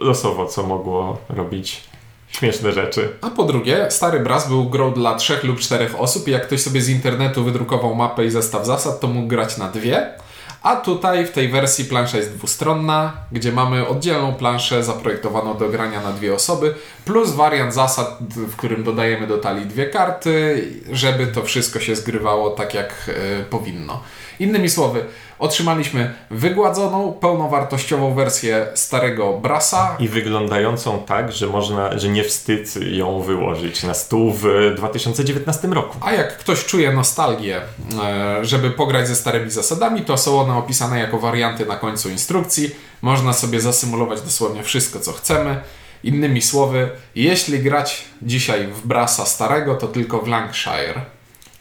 losowo, 0.00 0.46
co 0.46 0.62
mogło 0.62 1.18
robić 1.28 1.82
śmieszne 2.28 2.72
rzeczy. 2.72 3.08
A 3.20 3.30
po 3.30 3.44
drugie, 3.44 3.86
stary 3.90 4.20
Braz 4.20 4.48
był 4.48 4.70
grą 4.70 4.92
dla 4.92 5.14
trzech 5.14 5.44
lub 5.44 5.60
czterech 5.60 6.00
osób 6.00 6.28
i 6.28 6.30
jak 6.30 6.46
ktoś 6.46 6.62
sobie 6.62 6.80
z 6.80 6.88
internetu 6.88 7.44
wydrukował 7.44 7.94
mapę 7.94 8.24
i 8.24 8.30
zestaw 8.30 8.66
zasad, 8.66 9.00
to 9.00 9.06
mógł 9.06 9.28
grać 9.28 9.58
na 9.58 9.68
dwie. 9.68 10.14
A 10.62 10.76
tutaj 10.76 11.26
w 11.26 11.30
tej 11.30 11.48
wersji 11.48 11.84
plansza 11.84 12.16
jest 12.16 12.34
dwustronna, 12.34 13.12
gdzie 13.32 13.52
mamy 13.52 13.88
oddzielną 13.88 14.34
planszę 14.34 14.84
zaprojektowaną 14.84 15.56
do 15.56 15.68
grania 15.68 16.00
na 16.00 16.12
dwie 16.12 16.34
osoby, 16.34 16.74
plus 17.04 17.30
wariant 17.30 17.74
zasad, 17.74 18.18
w 18.36 18.56
którym 18.56 18.84
dodajemy 18.84 19.26
do 19.26 19.38
talii 19.38 19.66
dwie 19.66 19.86
karty, 19.86 20.64
żeby 20.92 21.26
to 21.26 21.42
wszystko 21.42 21.80
się 21.80 21.96
zgrywało 21.96 22.50
tak 22.50 22.74
jak 22.74 23.10
y, 23.40 23.44
powinno. 23.50 24.02
Innymi 24.40 24.70
słowy, 24.70 25.04
otrzymaliśmy 25.38 26.14
wygładzoną, 26.30 27.12
pełnowartościową 27.12 28.14
wersję 28.14 28.66
starego 28.74 29.32
Brasa. 29.32 29.96
I 29.98 30.08
wyglądającą 30.08 31.02
tak, 31.06 31.32
że 31.32 31.46
można, 31.46 31.98
że 31.98 32.08
nie 32.08 32.24
wstyd 32.24 32.74
ją 32.92 33.20
wyłożyć 33.20 33.82
na 33.82 33.94
stół 33.94 34.32
w 34.32 34.74
2019 34.76 35.68
roku. 35.68 35.98
A 36.00 36.12
jak 36.12 36.38
ktoś 36.38 36.64
czuje 36.64 36.92
nostalgię, 36.92 37.60
e, 38.02 38.44
żeby 38.44 38.70
pograć 38.70 39.08
ze 39.08 39.16
starymi 39.16 39.50
zasadami, 39.50 40.02
to 40.02 40.16
są 40.16 40.40
one 40.40 40.56
opisane 40.56 40.98
jako 40.98 41.18
warianty 41.18 41.66
na 41.66 41.76
końcu 41.76 42.10
instrukcji. 42.10 42.70
Można 43.02 43.32
sobie 43.32 43.60
zasymulować 43.60 44.20
dosłownie 44.20 44.62
wszystko, 44.62 45.00
co 45.00 45.12
chcemy 45.12 45.60
Innymi 46.06 46.42
słowy, 46.42 46.90
jeśli 47.14 47.58
grać 47.58 48.04
dzisiaj 48.22 48.66
w 48.66 48.86
Brasa 48.86 49.26
starego, 49.26 49.74
to 49.74 49.88
tylko 49.88 50.18
w 50.18 50.28
Lancashire. 50.28 51.00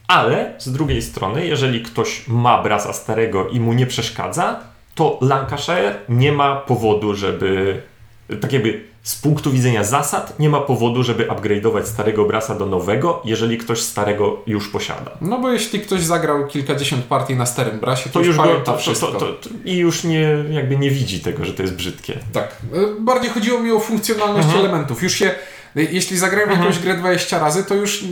Ale 0.08 0.54
z 0.58 0.72
drugiej 0.72 1.02
strony, 1.02 1.48
jeżeli 1.48 1.82
ktoś 1.82 2.28
ma 2.28 2.64
brasa 2.64 2.94
starego 2.94 3.48
i 3.50 3.60
mu 3.60 3.74
nie 3.74 3.86
przeszkadza, 3.88 4.60
to 4.96 5.18
Lancashire 5.22 5.96
nie 6.10 6.32
ma 6.32 6.56
powodu, 6.56 7.16
żeby 7.16 7.82
tak 8.42 8.54
jakby 8.54 8.84
z 9.04 9.16
punktu 9.16 9.52
widzenia 9.52 9.84
zasad 9.84 10.40
nie 10.40 10.50
ma 10.50 10.60
powodu, 10.62 11.04
żeby 11.04 11.26
upgrade'ować 11.28 11.84
starego 11.86 12.26
brasa 12.26 12.56
do 12.56 12.66
nowego, 12.66 13.22
jeżeli 13.26 13.58
ktoś 13.58 13.82
starego 13.82 14.38
już 14.48 14.70
posiada. 14.70 15.12
No 15.22 15.40
bo 15.40 15.52
jeśli 15.52 15.80
ktoś 15.80 16.02
zagrał 16.02 16.48
kilkadziesiąt 16.48 17.06
partii 17.06 17.36
na 17.36 17.46
starym 17.46 17.80
brasie, 17.80 18.10
to, 18.10 18.14
To 18.14 18.20
już 18.20 18.28
już 18.28 18.38
go, 18.38 18.56
to, 18.64 18.78
wszystko. 18.78 19.08
to, 19.08 19.20
to, 19.20 19.50
i 19.66 19.78
już 19.78 20.04
nie, 20.04 20.44
jakby 20.50 20.78
nie 20.78 20.92
widzi 20.92 21.20
tego, 21.20 21.46
że 21.46 21.54
to 21.54 21.62
jest 21.62 21.76
brzydkie. 21.76 22.20
Tak. 22.34 22.56
Y, 22.98 23.02
Bardziej 23.02 23.30
chodziło 23.32 23.60
mi 23.60 23.72
o 23.72 23.80
funkcjonalność 23.80 24.46
Mhm. 24.48 24.66
elementów. 24.66 25.04
Już 25.04 25.14
się, 25.14 25.36
jeśli 25.76 26.18
zagrałem 26.18 26.50
jakąś 26.52 26.80
grę 26.80 26.98
20 26.98 27.40
razy, 27.40 27.64
to 27.64 27.76
już 27.76 28.04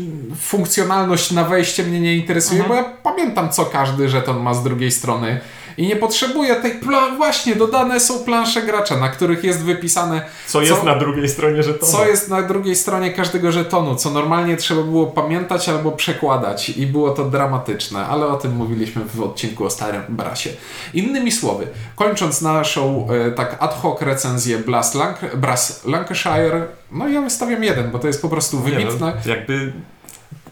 funkcjonalność 0.41 1.31
na 1.31 1.43
wejście 1.43 1.83
mnie 1.83 1.99
nie 2.01 2.15
interesuje, 2.15 2.61
Mhm. 2.61 2.83
bo 2.83 2.89
ja 2.89 2.95
pamiętam, 3.03 3.49
co 3.49 3.65
każdy 3.65 4.09
żeton 4.09 4.39
ma 4.39 4.53
z 4.53 4.63
drugiej 4.63 4.91
strony. 4.91 5.39
I 5.77 5.87
nie 5.87 5.95
potrzebuję 5.95 6.55
tej 6.55 6.79
pla- 6.79 7.17
właśnie 7.17 7.55
dodane 7.55 7.99
są 7.99 8.19
plansze 8.19 8.61
gracza, 8.61 8.97
na 8.97 9.09
których 9.09 9.43
jest 9.43 9.63
wypisane 9.63 10.21
Co 10.47 10.61
jest 10.61 10.83
na 10.83 10.95
drugiej 10.95 11.29
stronie 11.29 11.63
żetonu. 11.63 11.91
co 11.91 12.05
jest 12.05 12.29
na 12.29 12.41
drugiej 12.41 12.75
stronie 12.75 13.11
każdego 13.11 13.51
żetonu, 13.51 13.95
co 13.95 14.09
normalnie 14.09 14.57
trzeba 14.57 14.81
było 14.83 15.05
pamiętać 15.07 15.69
albo 15.69 15.91
przekładać 15.91 16.69
i 16.69 16.87
było 16.87 17.09
to 17.11 17.25
dramatyczne, 17.25 18.05
ale 18.07 18.27
o 18.27 18.35
tym 18.37 18.55
mówiliśmy 18.55 19.01
w 19.15 19.21
odcinku 19.21 19.65
o 19.65 19.69
Starym 19.69 20.01
Brasie. 20.09 20.49
Innymi 20.93 21.31
słowy, 21.31 21.67
kończąc 21.95 22.41
naszą 22.41 23.07
e, 23.27 23.31
tak 23.31 23.55
ad 23.59 23.73
hoc 23.81 24.01
recenzję 24.01 24.57
Blas 24.57 24.95
Lanc- 24.95 25.35
Brass 25.35 25.85
Lancashire, 25.85 26.65
no 26.91 27.07
ja 27.07 27.21
wystawiam 27.21 27.63
jeden, 27.63 27.91
bo 27.91 27.99
to 27.99 28.07
jest 28.07 28.21
po 28.21 28.29
prostu 28.29 28.57
Nie, 28.57 28.63
wybitne. 28.63 29.13
No, 29.25 29.31
jakby. 29.31 29.73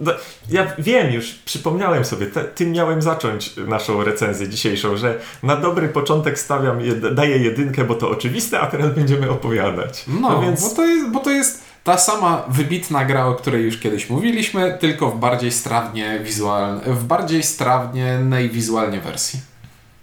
No, 0.02 0.12
ja 0.50 0.68
wiem 0.78 1.14
już, 1.14 1.32
przypomniałem 1.32 2.06
sobie, 2.06 2.26
te, 2.28 2.44
tym 2.44 2.72
miałem 2.72 3.02
zacząć 3.02 3.56
naszą 3.56 4.04
recenzję 4.04 4.50
dzisiejszą, 4.50 4.98
że 4.98 5.20
na 5.44 5.56
dobry 5.56 5.90
początek 5.90 6.40
stawiam, 6.40 6.82
jed, 6.82 7.14
daję 7.14 7.38
jedynkę, 7.38 7.84
bo 7.84 7.96
to 7.96 8.10
oczywiste, 8.10 8.60
a 8.60 8.68
teraz 8.68 8.96
będziemy 8.96 9.30
opowiadać. 9.30 10.06
No, 10.08 10.42
więc 10.42 10.70
bo, 10.70 10.76
to 10.76 10.86
jest, 10.86 11.12
bo 11.12 11.20
to 11.20 11.30
jest 11.30 11.64
ta 11.84 11.98
sama 11.98 12.46
wybitna 12.50 13.06
gra, 13.06 13.26
o 13.26 13.36
której 13.36 13.64
już 13.64 13.78
kiedyś 13.80 14.10
mówiliśmy, 14.10 14.78
tylko 14.80 15.12
w 15.12 15.20
bardziej 15.20 15.52
strawnie 15.52 16.20
wizualnej, 16.24 16.96
w 16.96 17.04
bardziej 17.04 17.44
strawnej 17.44 18.50
wizualnie 18.50 19.02
wersji. 19.02 19.40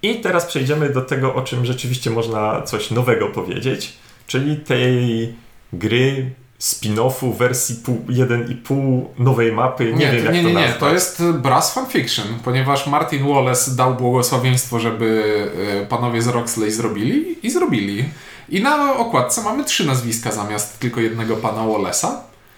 I 0.03 0.17
teraz 0.17 0.47
przejdziemy 0.47 0.91
do 0.91 1.01
tego, 1.01 1.35
o 1.35 1.43
czym 1.43 1.65
rzeczywiście 1.65 2.11
można 2.11 2.63
coś 2.63 2.91
nowego 2.91 3.29
powiedzieć, 3.29 3.93
czyli 4.27 4.57
tej 4.57 5.35
gry 5.73 6.31
spin-offu 6.61 7.33
wersji 7.37 7.75
pół- 7.85 8.05
1,5 8.09 9.05
nowej 9.19 9.53
mapy. 9.53 9.93
Nie, 9.93 10.13
wiem, 10.13 10.25
jak 10.25 10.35
nie, 10.35 10.43
to 10.43 10.49
nie, 10.49 10.55
nie, 10.55 10.61
nazwać. 10.61 10.81
to 10.81 10.91
jest 10.93 11.23
Brass 11.23 11.75
Fanfiction, 11.75 12.27
ponieważ 12.45 12.87
Martin 12.87 13.29
Wallace 13.35 13.71
dał 13.71 13.95
błogosławieństwo, 13.95 14.81
żeby 14.81 15.35
e, 15.83 15.87
panowie 15.87 16.23
z 16.23 16.27
Roxley 16.29 16.71
zrobili 16.71 17.47
i 17.47 17.51
zrobili. 17.51 18.05
I 18.49 18.63
na 18.63 18.97
okładce 18.97 19.43
mamy 19.43 19.65
trzy 19.65 19.87
nazwiska 19.87 20.33
zamiast 20.33 20.79
tylko 20.79 21.01
jednego 21.01 21.37
pana 21.37 21.61
Wallace'a. 21.63 22.09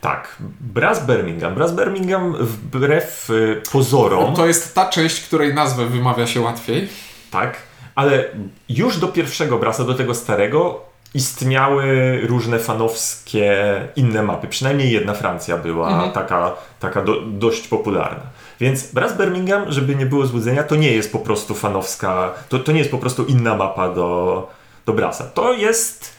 Tak, 0.00 0.36
Brass 0.60 1.06
Birmingham. 1.06 1.54
Brass 1.54 1.72
Birmingham 1.72 2.34
wbrew 2.40 3.30
y, 3.30 3.62
pozorom, 3.72 4.34
To 4.34 4.46
jest 4.46 4.74
ta 4.74 4.88
część, 4.88 5.20
której 5.20 5.54
nazwę 5.54 5.86
wymawia 5.86 6.26
się 6.26 6.40
łatwiej. 6.40 6.88
tak, 7.30 7.56
ale 7.94 8.24
już 8.68 8.98
do 8.98 9.08
pierwszego 9.08 9.58
Brasa, 9.58 9.84
do 9.84 9.94
tego 9.94 10.14
starego, 10.14 10.80
istniały 11.14 12.20
różne 12.26 12.58
fanowskie 12.58 13.54
inne 13.96 14.22
mapy. 14.22 14.48
Przynajmniej 14.48 14.92
jedna 14.92 15.14
Francja 15.14 15.56
była 15.56 15.88
Mhm. 15.88 16.12
taka, 16.12 16.52
taka 16.80 17.02
do, 17.02 17.20
dość 17.20 17.68
popularna. 17.68 18.22
Więc 18.60 18.92
Brass 18.92 19.16
Birmingham, 19.18 19.72
żeby 19.72 19.96
nie 19.96 20.06
było 20.06 20.26
złudzenia, 20.26 20.62
to 20.62 20.76
nie 20.76 20.92
jest 20.92 21.12
po 21.12 21.18
prostu 21.18 21.54
fanowska, 21.54 22.32
to, 22.48 22.58
to 22.58 22.72
nie 22.72 22.78
jest 22.78 22.90
po 22.90 22.98
prostu 22.98 23.24
inna 23.24 23.56
mapa 23.56 23.88
do, 23.94 24.48
do 24.86 24.92
Brasa. 24.92 25.24
To 25.24 25.52
jest... 25.52 26.12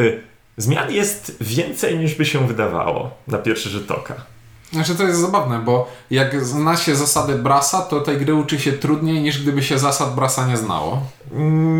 Y, 0.00 0.20
zmian 0.56 0.92
jest 0.92 1.36
więcej 1.40 1.98
niż 1.98 2.14
by 2.14 2.24
się 2.24 2.46
wydawało 2.46 3.10
na 3.28 3.38
pierwszy 3.38 3.68
rzut 3.68 3.90
oka. 3.90 4.14
Znaczy 4.72 4.94
to 4.94 5.02
jest 5.02 5.20
zabawne, 5.20 5.58
bo 5.58 5.90
jak 6.10 6.44
zna 6.44 6.76
się 6.76 6.96
zasady 6.96 7.34
Brasa, 7.34 7.82
to 7.82 8.00
tej 8.00 8.18
gry 8.18 8.34
uczy 8.34 8.58
się 8.58 8.72
trudniej 8.72 9.22
niż 9.22 9.42
gdyby 9.42 9.62
się 9.62 9.78
zasad 9.78 10.14
Brasa 10.14 10.46
nie 10.46 10.56
znało. 10.56 11.02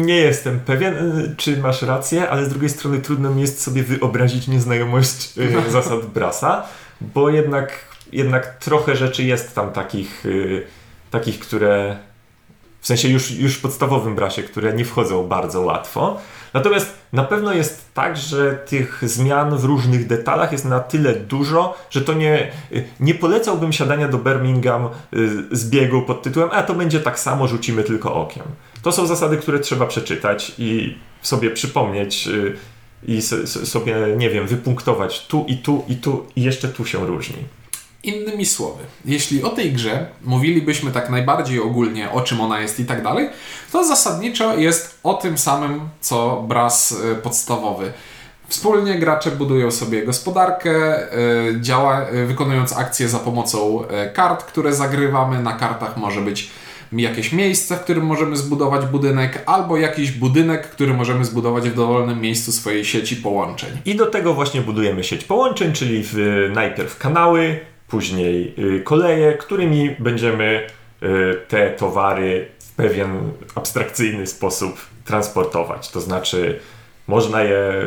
Nie 0.04 0.16
jestem 0.16 0.60
pewien, 0.60 0.94
y, 1.20 1.34
czy 1.36 1.56
masz 1.56 1.82
rację, 1.82 2.30
ale 2.30 2.44
z 2.44 2.48
drugiej 2.48 2.70
strony 2.70 2.98
trudno 2.98 3.30
mi 3.30 3.40
jest 3.40 3.62
sobie 3.62 3.82
wyobrazić 3.82 4.48
nieznajomość 4.48 5.38
y, 5.38 5.70
zasad 5.70 6.06
Brasa, 6.06 6.66
bo 7.00 7.30
jednak, 7.30 7.72
jednak 8.12 8.58
trochę 8.58 8.96
rzeczy 8.96 9.22
jest 9.22 9.54
tam 9.54 9.72
takich, 9.72 10.26
y, 10.26 10.66
takich, 11.10 11.38
które 11.38 11.96
w 12.80 12.86
sensie 12.86 13.08
już, 13.08 13.30
już 13.30 13.54
w 13.54 13.60
podstawowym 13.60 14.14
Brasie, 14.14 14.42
które 14.42 14.72
nie 14.72 14.84
wchodzą 14.84 15.28
bardzo 15.28 15.60
łatwo. 15.60 16.20
Natomiast 16.54 16.94
na 17.12 17.24
pewno 17.24 17.52
jest 17.52 17.94
tak, 17.94 18.16
że 18.16 18.52
tych 18.52 19.00
zmian 19.02 19.56
w 19.56 19.64
różnych 19.64 20.06
detalach 20.06 20.52
jest 20.52 20.64
na 20.64 20.80
tyle 20.80 21.14
dużo, 21.14 21.76
że 21.90 22.00
to 22.00 22.12
nie, 22.12 22.52
nie 23.00 23.14
polecałbym 23.14 23.72
siadania 23.72 24.08
do 24.08 24.18
Birmingham 24.18 24.88
y, 25.14 25.56
z 25.56 25.70
biegu 25.70 26.02
pod 26.02 26.22
tytułem 26.22 26.48
a 26.52 26.62
to 26.62 26.74
będzie 26.74 27.00
tak 27.00 27.18
samo, 27.18 27.48
rzucimy 27.48 27.82
tylko 27.82 28.14
okiem. 28.14 28.42
To 28.82 28.92
są 28.92 29.06
zasady, 29.06 29.36
które 29.36 29.58
trzeba 29.58 29.86
przeczytać 29.86 30.52
i 30.58 30.98
sobie 31.22 31.50
przypomnieć 31.50 32.28
y, 32.28 32.56
i 33.06 33.22
sobie, 33.64 33.96
nie 34.16 34.30
wiem, 34.30 34.46
wypunktować 34.46 35.26
tu 35.26 35.44
i 35.48 35.56
tu 35.56 35.84
i 35.88 35.96
tu 35.96 36.26
i 36.36 36.42
jeszcze 36.42 36.68
tu 36.68 36.86
się 36.86 37.06
różni. 37.06 37.61
Innymi 38.04 38.46
słowy, 38.46 38.84
jeśli 39.04 39.42
o 39.42 39.48
tej 39.48 39.72
grze 39.72 40.06
mówilibyśmy 40.24 40.92
tak 40.92 41.10
najbardziej 41.10 41.60
ogólnie, 41.60 42.10
o 42.10 42.20
czym 42.20 42.40
ona 42.40 42.60
jest 42.60 42.80
i 42.80 42.84
tak 42.84 43.02
dalej, 43.02 43.28
to 43.72 43.84
zasadniczo 43.84 44.56
jest 44.56 44.98
o 45.02 45.14
tym 45.14 45.38
samym, 45.38 45.80
co 46.00 46.44
Brass 46.48 46.92
y, 46.92 47.14
podstawowy. 47.22 47.92
Wspólnie 48.48 48.98
gracze 48.98 49.30
budują 49.30 49.70
sobie 49.70 50.06
gospodarkę, 50.06 51.02
y, 51.48 51.60
działa, 51.60 52.10
y, 52.10 52.26
wykonując 52.26 52.76
akcje 52.76 53.08
za 53.08 53.18
pomocą 53.18 53.84
kart, 54.14 54.44
które 54.44 54.74
zagrywamy. 54.74 55.42
Na 55.42 55.52
kartach 55.52 55.96
może 55.96 56.20
być 56.20 56.50
jakieś 56.92 57.32
miejsce, 57.32 57.76
w 57.76 57.80
którym 57.80 58.06
możemy 58.06 58.36
zbudować 58.36 58.86
budynek, 58.86 59.42
albo 59.46 59.76
jakiś 59.76 60.10
budynek, 60.12 60.70
który 60.70 60.94
możemy 60.94 61.24
zbudować 61.24 61.70
w 61.70 61.74
dowolnym 61.74 62.20
miejscu 62.20 62.52
swojej 62.52 62.84
sieci 62.84 63.16
połączeń. 63.16 63.70
I 63.84 63.94
do 63.94 64.06
tego 64.06 64.34
właśnie 64.34 64.60
budujemy 64.60 65.04
sieć 65.04 65.24
połączeń, 65.24 65.72
czyli 65.72 66.02
w, 66.04 66.14
najpierw 66.54 66.98
kanały, 66.98 67.60
później 67.92 68.54
y, 68.58 68.80
koleje, 68.80 69.32
którymi 69.32 69.90
będziemy 69.98 70.66
y, 71.02 71.06
te 71.48 71.70
towary 71.70 72.48
w 72.58 72.72
pewien 72.72 73.32
abstrakcyjny 73.54 74.26
sposób 74.26 74.86
transportować. 75.04 75.90
To 75.90 76.00
znaczy, 76.00 76.60
można 77.06 77.42
je. 77.42 77.86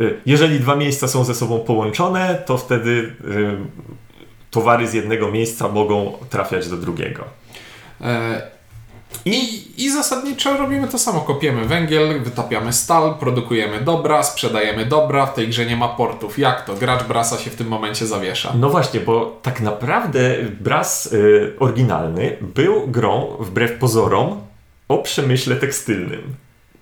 y, 0.00 0.20
Jeżeli 0.26 0.60
dwa 0.60 0.76
miejsca 0.76 1.08
są 1.08 1.24
ze 1.24 1.34
sobą 1.34 1.58
połączone, 1.60 2.42
to 2.46 2.58
wtedy 2.58 3.12
towary 4.50 4.88
z 4.88 4.94
jednego 4.94 5.30
miejsca 5.30 5.68
mogą 5.68 6.12
trafiać 6.30 6.68
do 6.68 6.76
drugiego. 6.76 7.24
E, 8.00 8.42
I, 9.24 9.64
I 9.84 9.90
zasadniczo 9.90 10.56
robimy 10.56 10.88
to 10.88 10.98
samo. 10.98 11.20
Kopiemy 11.20 11.64
węgiel, 11.64 12.20
wytapiamy 12.22 12.72
stal, 12.72 13.14
produkujemy 13.20 13.80
dobra, 13.80 14.22
sprzedajemy 14.22 14.86
dobra. 14.86 15.26
W 15.26 15.34
tej 15.34 15.48
grze 15.48 15.66
nie 15.66 15.76
ma 15.76 15.88
portów. 15.88 16.38
Jak 16.38 16.64
to? 16.64 16.74
Gracz 16.74 17.02
brasa 17.04 17.38
się 17.38 17.50
w 17.50 17.54
tym 17.56 17.68
momencie 17.68 18.06
zawiesza. 18.06 18.52
No 18.58 18.70
właśnie, 18.70 19.00
bo 19.00 19.38
tak 19.42 19.60
naprawdę 19.60 20.36
Brass 20.60 21.06
y, 21.12 21.52
oryginalny 21.58 22.36
był 22.40 22.86
grą, 22.88 23.36
wbrew 23.40 23.78
pozorom, 23.78 24.40
o 24.88 24.98
przemyśle 24.98 25.56
tekstylnym. 25.56 26.34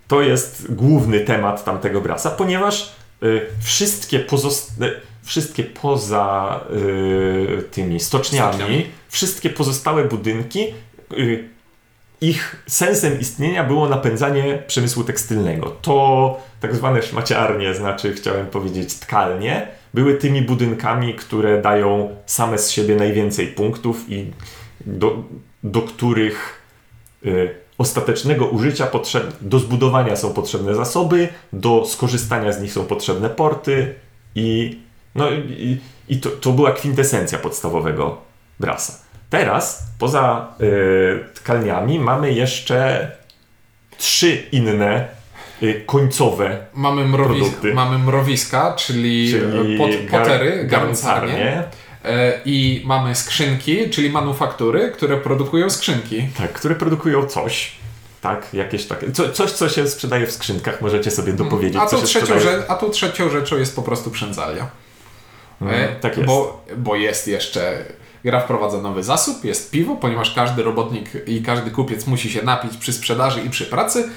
To 0.09 0.23
jest 0.23 0.75
główny 0.75 1.21
temat 1.21 1.65
tamtego 1.65 2.01
Brasa, 2.01 2.31
ponieważ 2.31 2.93
y, 3.23 3.41
wszystkie, 3.63 4.21
pozost- 4.21 4.83
y, 4.83 5.01
wszystkie 5.23 5.65
poza 5.65 6.61
y, 7.59 7.63
tymi 7.71 8.01
stoczniami, 8.01 8.55
Stoczniami. 8.55 8.87
wszystkie 9.09 9.51
pozostałe 9.51 10.05
budynki, 10.05 10.67
y, 11.13 11.49
ich 12.29 12.65
sensem 12.67 13.21
istnienia 13.21 13.65
było 13.65 13.89
napędzanie 13.89 14.63
przemysłu 14.67 15.05
tekstylnego. 15.05 15.77
To 15.83 16.39
tak 16.61 16.77
zwane 16.77 17.03
szmaciarnie, 17.03 17.75
znaczy 17.75 18.13
chciałem 18.13 18.47
powiedzieć 18.47 18.95
tkalnie, 18.95 19.69
były 19.95 20.15
tymi 20.15 20.43
budynkami, 20.43 21.15
które 21.15 21.63
dają 21.63 22.17
same 22.27 22.59
z 22.59 22.71
siebie 22.71 22.97
najwięcej 22.97 23.47
punktów 23.47 24.05
i 24.09 24.33
do, 24.87 25.23
do 25.65 25.83
których 25.83 26.63
y, 27.27 27.55
ostatecznego 27.79 28.47
użycia 28.47 28.87
potrzeb, 28.87 29.37
do 29.41 29.59
zbudowania 29.59 30.17
są 30.17 30.33
potrzebne 30.33 30.75
zasoby, 30.75 31.29
do 31.53 31.85
skorzystania 31.87 32.53
z 32.53 32.63
nich 32.63 32.73
są 32.73 32.85
potrzebne 32.85 33.31
porty 33.31 33.95
i, 34.35 34.79
no, 35.15 35.31
i, 35.31 35.79
i 36.09 36.21
to, 36.21 36.31
to 36.31 36.53
była 36.53 36.73
kwintesencja 36.73 37.39
podstawowego 37.39 38.19
brasa. 38.61 39.04
Teraz 39.39 39.83
poza 39.99 40.49
y, 40.61 41.35
tkalniami 41.35 41.99
mamy 41.99 42.33
jeszcze 42.33 43.11
trzy 43.99 44.43
inne 44.53 45.09
y, 45.63 45.83
końcowe 45.87 46.67
Mamy, 46.75 47.05
mrowi, 47.05 47.41
Produkty. 47.41 47.75
mamy 47.75 47.99
mrowiska, 47.99 48.73
czyli, 48.79 49.31
Czyli 49.33 49.75
e, 49.75 49.79
pot, 49.79 49.91
potery, 50.11 50.65
garncarnie. 50.65 51.63
E, 52.05 52.41
I 52.45 52.83
mamy 52.85 53.15
skrzynki, 53.15 53.91
czyli 53.91 54.11
manufaktury, 54.11 54.91
które 54.91 55.17
produkują 55.17 55.71
skrzynki. 55.71 56.29
Tak, 56.39 56.53
które 56.53 56.75
produkują 56.75 57.27
coś. 57.27 57.73
Tak, 58.21 58.47
jakieś 58.55 58.87
takie. 58.87 59.13
Co, 59.13 59.29
coś, 59.33 59.53
co 59.53 59.69
się 59.69 59.89
sprzedaje 59.89 60.27
w 60.27 60.33
skrzynkach, 60.33 60.81
możecie 60.81 61.11
sobie 61.11 61.33
dopowiedzieć, 61.33 61.77
A 61.83 61.87
tu, 61.87 62.03
trzecią 62.03 62.09
sprzedaje. 62.27 62.41
rzecz, 62.41 62.65
a 62.69 62.75
tu 62.75 62.91
trzecią 62.91 63.31
rzeczą 63.31 63.57
jest 63.59 63.77
po 63.77 63.83
prostu 63.83 64.11
przędzalia. 64.11 64.67
Mm, 65.63 65.75
E, 65.75 65.89
tak 65.89 66.17
jest. 66.17 66.27
Bo, 66.29 66.65
bo 66.77 66.97
jest 66.97 67.29
jeszcze. 67.29 67.85
Gra 68.25 68.41
wprowadza 68.41 68.81
nowy 68.81 69.03
zasób, 69.03 69.45
jest 69.45 69.71
piwo, 69.71 69.97
ponieważ 69.97 70.35
każdy 70.35 70.63
robotnik 70.63 71.11
i 71.27 71.43
każdy 71.43 71.71
kupiec 71.71 72.07
musi 72.07 72.31
się 72.31 72.43
napić 72.43 72.77
przy 72.77 72.93
sprzedaży 72.93 73.41
i 73.41 73.51
przy 73.51 73.67
pracy, 73.67 74.09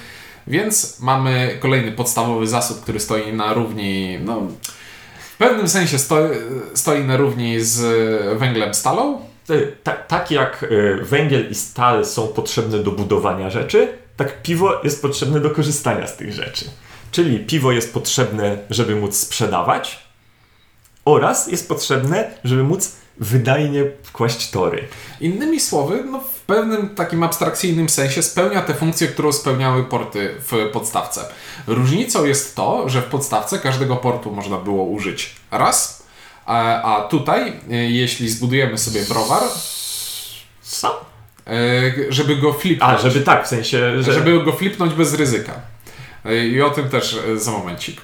więc 0.46 1.00
mamy 1.00 1.58
kolejny 1.60 1.92
podstawowy 1.92 2.46
zasób, 2.46 2.82
który 2.82 3.00
stoi 3.00 3.32
na 3.32 3.52
równi, 3.52 4.18
no 4.24 4.40
w 5.34 5.36
pewnym 5.36 5.68
sensie 5.68 5.98
stoi, 5.98 6.28
stoi 6.74 7.04
na 7.04 7.16
równi 7.16 7.60
z 7.60 8.38
węglem 8.38 8.74
stalą. 8.74 9.20
Y, 9.50 9.76
Ta, 9.82 9.92
tak 9.92 10.30
jak 10.30 10.62
y, 10.62 10.98
węgiel 11.02 11.50
i 11.50 11.54
stal 11.54 12.06
są 12.06 12.28
potrzebne 12.28 12.78
do 12.78 12.90
budowania 12.90 13.50
rzeczy, 13.50 13.88
tak 14.16 14.42
piwo 14.42 14.80
jest 14.84 15.02
potrzebne 15.02 15.40
do 15.40 15.50
korzystania 15.50 16.06
z 16.06 16.16
tych 16.16 16.32
rzeczy. 16.32 16.64
Czyli 17.10 17.38
piwo 17.38 17.72
jest 17.72 17.94
potrzebne, 17.94 18.58
żeby 18.70 18.96
móc 18.96 19.16
sprzedawać 19.16 20.08
oraz 21.04 21.48
jest 21.48 21.68
potrzebne, 21.68 22.30
żeby 22.44 22.62
móc 22.62 22.97
wydajnie 23.20 23.84
kłaść 24.12 24.50
tory. 24.50 24.88
Innymi 25.20 25.60
słowy, 25.60 26.04
no 26.10 26.20
w 26.20 26.40
pewnym 26.40 26.88
takim 26.88 27.22
abstrakcyjnym 27.22 27.88
sensie 27.88 28.22
spełnia 28.22 28.62
tę 28.62 28.74
funkcję, 28.74 29.08
którą 29.08 29.32
spełniały 29.32 29.84
porty 29.84 30.34
w 30.38 30.70
podstawce. 30.72 31.24
Różnicą 31.66 32.24
jest 32.24 32.56
to, 32.56 32.88
że 32.88 33.02
w 33.02 33.04
podstawce 33.04 33.58
każdego 33.58 33.96
portu 33.96 34.30
można 34.30 34.56
było 34.56 34.84
użyć 34.84 35.36
raz, 35.50 36.06
a, 36.46 36.82
a 36.82 37.08
tutaj, 37.08 37.52
e, 37.70 37.74
jeśli 37.74 38.28
zbudujemy 38.28 38.78
sobie 38.78 39.04
browar, 39.04 39.42
Co? 40.62 41.04
e, 41.46 41.52
żeby 42.08 42.36
go 42.36 42.52
flipnąć, 42.52 43.00
A, 43.00 43.10
żeby 43.10 43.20
tak, 43.24 43.44
w 43.44 43.48
sensie, 43.48 44.02
że... 44.02 44.12
żeby 44.12 44.44
go 44.44 44.52
flipnąć 44.52 44.94
bez 44.94 45.14
ryzyka. 45.14 45.52
E, 46.24 46.46
I 46.46 46.62
o 46.62 46.70
tym 46.70 46.88
też 46.88 47.18
za 47.36 47.50
momencik. 47.50 48.00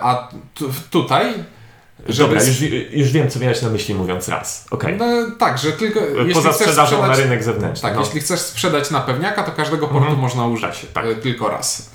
A 0.00 0.28
tu, 0.54 0.72
tutaj, 0.90 1.34
żeby... 2.08 2.34
Dobra, 2.34 2.48
już, 2.48 2.60
już 2.92 3.12
wiem, 3.12 3.30
co 3.30 3.38
miałeś 3.40 3.62
na 3.62 3.68
myśli 3.70 3.94
mówiąc 3.94 4.28
raz. 4.28 4.66
Okej. 4.70 4.96
No, 4.96 5.06
tak, 5.38 5.58
że 5.58 5.72
tylko 5.72 6.00
Poza 6.34 6.52
sprzedażą 6.52 6.96
sprzedać, 6.96 7.18
na 7.18 7.24
rynek 7.24 7.44
zewnętrzny. 7.44 7.88
Tak, 7.88 7.94
no. 7.94 8.00
jeśli 8.04 8.20
chcesz 8.20 8.40
sprzedać 8.40 8.90
na 8.90 9.00
pewniaka, 9.00 9.42
to 9.42 9.52
każdego 9.52 9.86
portu 9.86 9.98
Mhm. 10.04 10.18
można 10.20 10.46
użyć 10.46 10.80
Tak, 10.80 11.04
tak. 11.04 11.06
e, 11.06 11.14
tylko 11.14 11.48
raz. 11.48 11.90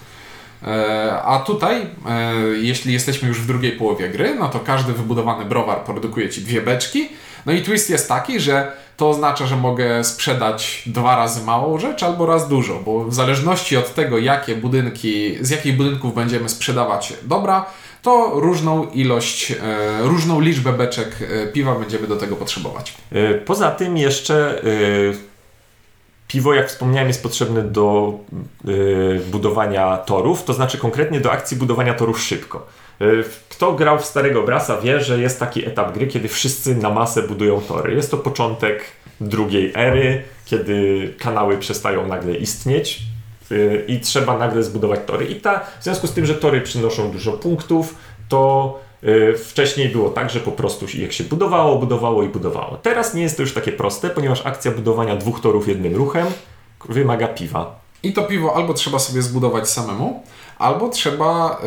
E, 0.67 1.21
A 1.23 1.39
tutaj, 1.39 1.81
e, 2.09 2.33
jeśli 2.61 2.93
jesteśmy 2.93 3.27
już 3.27 3.41
w 3.41 3.47
drugiej 3.47 3.71
połowie 3.71 4.09
gry, 4.09 4.35
no 4.39 4.49
to 4.49 4.59
każdy 4.59 4.93
wybudowany 4.93 5.45
browar 5.45 5.83
produkuje 5.83 6.29
ci 6.29 6.41
dwie 6.41 6.61
beczki. 6.61 7.09
No 7.45 7.51
i 7.53 7.61
twist 7.61 7.89
jest 7.89 8.07
taki, 8.09 8.39
że 8.39 8.71
to 8.97 9.09
oznacza, 9.09 9.45
że 9.45 9.55
mogę 9.55 10.03
sprzedać 10.03 10.83
dwa 10.85 11.15
razy 11.15 11.41
małą 11.45 11.79
rzecz 11.79 12.03
albo 12.03 12.25
raz 12.25 12.47
dużo, 12.47 12.79
bo 12.85 13.03
w 13.05 13.13
zależności 13.13 13.77
od 13.77 13.93
tego, 13.93 14.17
jakie 14.17 14.55
budynki, 14.55 15.37
z 15.41 15.49
jakich 15.49 15.77
budynków 15.77 16.15
będziemy 16.15 16.49
sprzedawać 16.49 17.13
dobra, 17.23 17.65
to 18.01 18.31
różną 18.35 18.89
ilość, 18.89 19.51
e, 19.51 19.55
różną 20.01 20.39
liczbę 20.39 20.73
beczek 20.73 21.15
e, 21.21 21.47
piwa 21.47 21.75
będziemy 21.75 22.07
do 22.07 22.15
tego 22.15 22.35
potrzebować. 22.35 22.93
Y, 23.15 23.41
Poza 23.45 23.71
tym 23.71 23.97
jeszcze 23.97 24.61
piwo, 26.27 26.53
jak 26.53 26.67
wspomniałem, 26.67 27.07
jest 27.07 27.23
potrzebne 27.23 27.63
do 27.63 28.13
budowania 29.31 29.97
torów, 29.97 30.43
to 30.43 30.53
znaczy 30.53 30.77
konkretnie 30.77 31.19
do 31.19 31.31
akcji 31.31 31.57
budowania 31.57 31.93
torów 31.93 32.21
szybko. 32.21 32.67
Kto 33.49 33.73
grał 33.73 33.99
w 33.99 34.05
Starego 34.05 34.43
Brasa 34.43 34.77
wie, 34.81 35.01
że 35.01 35.19
jest 35.19 35.39
taki 35.39 35.65
etap 35.65 35.93
gry, 35.93 36.07
kiedy 36.07 36.27
wszyscy 36.27 36.75
na 36.75 36.89
masę 36.89 37.23
budują 37.23 37.61
tory. 37.61 37.95
Jest 37.95 38.11
to 38.11 38.17
początek 38.17 38.83
drugiej 39.21 39.71
ery, 39.75 40.23
kiedy 40.45 41.13
kanały 41.19 41.57
przestają 41.57 42.07
nagle 42.07 42.35
istnieć 42.35 43.01
i 43.87 43.99
trzeba 43.99 44.37
nagle 44.37 44.63
zbudować 44.63 44.99
tory. 45.05 45.25
I 45.25 45.35
ta, 45.35 45.59
w 45.79 45.83
związku 45.83 46.07
z 46.07 46.13
tym, 46.13 46.25
że 46.25 46.35
tory 46.35 46.61
przynoszą 46.61 47.11
dużo 47.11 47.31
punktów, 47.31 47.95
to 48.29 48.79
y, 49.03 49.37
wcześniej 49.37 49.89
było 49.89 50.09
tak, 50.09 50.29
że 50.29 50.39
po 50.39 50.51
prostu 50.51 50.85
jak 50.97 51.13
się 51.13 51.23
budowało, 51.23 51.75
budowało 51.75 52.23
i 52.23 52.29
budowało. 52.29 52.77
Teraz 52.77 53.13
nie 53.13 53.21
jest 53.21 53.37
to 53.37 53.43
już 53.43 53.53
takie 53.53 53.71
proste, 53.71 54.09
ponieważ 54.09 54.45
akcja 54.45 54.71
budowania 54.71 55.15
dwóch 55.15 55.41
torów 55.41 55.67
jednym 55.67 55.95
ruchem 55.95 56.27
wymaga 56.89 57.27
piwa. 57.27 57.79
I 58.03 58.13
to 58.13 58.23
piwo 58.23 58.55
albo 58.55 58.73
trzeba 58.73 58.99
sobie 58.99 59.21
zbudować 59.21 59.69
samemu, 59.69 60.23
albo 60.59 60.89
trzeba 60.89 61.61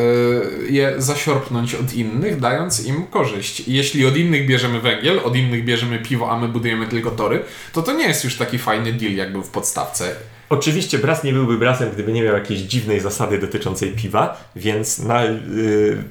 y, 0.66 0.72
je 0.72 0.94
zasiorpnąć 0.98 1.74
od 1.74 1.94
innych, 1.94 2.40
dając 2.40 2.86
im 2.86 3.06
korzyść. 3.06 3.68
Jeśli 3.68 4.06
od 4.06 4.16
innych 4.16 4.46
bierzemy 4.46 4.80
węgiel, 4.80 5.20
od 5.24 5.36
innych 5.36 5.64
bierzemy 5.64 5.98
piwo, 5.98 6.30
a 6.30 6.38
my 6.38 6.48
budujemy 6.48 6.86
tylko 6.86 7.10
tory, 7.10 7.44
to 7.72 7.82
to 7.82 7.92
nie 7.92 8.08
jest 8.08 8.24
już 8.24 8.36
taki 8.36 8.58
fajny 8.58 8.92
deal, 8.92 9.14
jak 9.14 9.32
był 9.32 9.42
w 9.42 9.50
podstawce. 9.50 10.16
Oczywiście 10.52 10.98
Bras 10.98 11.24
nie 11.24 11.32
byłby 11.32 11.58
Brasem, 11.58 11.90
gdyby 11.90 12.12
nie 12.12 12.22
miał 12.22 12.34
jakiejś 12.34 12.60
dziwnej 12.60 13.00
zasady 13.00 13.38
dotyczącej 13.38 13.90
piwa, 13.90 14.44
więc 14.56 14.98
na, 14.98 15.24
y, 15.24 16.04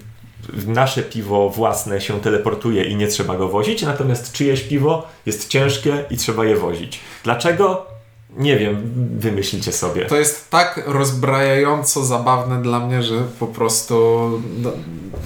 nasze 0.67 1.03
piwo 1.03 1.49
własne 1.49 2.01
się 2.01 2.21
teleportuje 2.21 2.83
i 2.83 2.95
nie 2.95 3.07
trzeba 3.07 3.37
go 3.37 3.47
wozić, 3.47 3.81
natomiast 3.81 4.31
czyjeś 4.31 4.61
piwo 4.61 5.07
jest 5.25 5.47
ciężkie 5.47 6.05
i 6.09 6.17
trzeba 6.17 6.45
je 6.45 6.55
wozić. 6.55 6.99
Dlaczego? 7.23 7.85
Nie 8.37 8.57
wiem, 8.57 8.91
wymyślicie 9.19 9.71
sobie. 9.71 10.05
To 10.05 10.17
jest 10.17 10.49
tak 10.49 10.81
rozbrajająco 10.85 12.05
zabawne 12.05 12.61
dla 12.61 12.79
mnie, 12.79 13.03
że 13.03 13.15
po 13.39 13.47
prostu 13.47 13.95
no, 14.57 14.71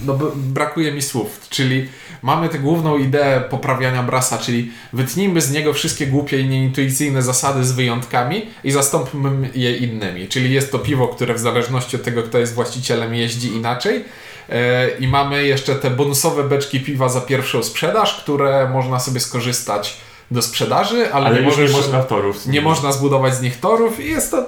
no, 0.06 0.18
brakuje 0.34 0.92
mi 0.92 1.02
słów. 1.02 1.40
Czyli 1.50 1.88
mamy 2.22 2.48
tę 2.48 2.58
główną 2.58 2.98
ideę 2.98 3.40
poprawiania 3.40 4.02
brasa, 4.02 4.38
czyli 4.38 4.72
wytnijmy 4.92 5.40
z 5.40 5.50
niego 5.50 5.72
wszystkie 5.72 6.06
głupie 6.06 6.40
i 6.40 6.48
nieintuicyjne 6.48 7.22
zasady 7.22 7.64
z 7.64 7.72
wyjątkami 7.72 8.46
i 8.64 8.70
zastąpmy 8.70 9.50
je 9.54 9.76
innymi. 9.76 10.28
Czyli 10.28 10.54
jest 10.54 10.72
to 10.72 10.78
piwo, 10.78 11.08
które 11.08 11.34
w 11.34 11.38
zależności 11.38 11.96
od 11.96 12.02
tego, 12.02 12.22
kto 12.22 12.38
jest 12.38 12.54
właścicielem, 12.54 13.14
jeździ 13.14 13.48
inaczej. 13.48 14.04
E, 14.48 14.88
I 14.88 15.08
mamy 15.08 15.46
jeszcze 15.46 15.74
te 15.74 15.90
bonusowe 15.90 16.44
beczki 16.44 16.80
piwa 16.80 17.08
za 17.08 17.20
pierwszą 17.20 17.62
sprzedaż, 17.62 18.22
które 18.22 18.70
można 18.70 19.00
sobie 19.00 19.20
skorzystać 19.20 19.96
do 20.30 20.42
sprzedaży, 20.42 21.12
ale, 21.12 21.26
Ale 21.26 21.42
nie, 21.42 21.56
nie 21.56 21.68
można 21.68 22.02
torów. 22.02 22.46
nie 22.46 22.60
można 22.60 22.92
zbudować 22.92 23.34
z 23.34 23.42
nich 23.42 23.60
torów 23.60 24.00
i 24.00 24.10
jest 24.10 24.30
to. 24.30 24.44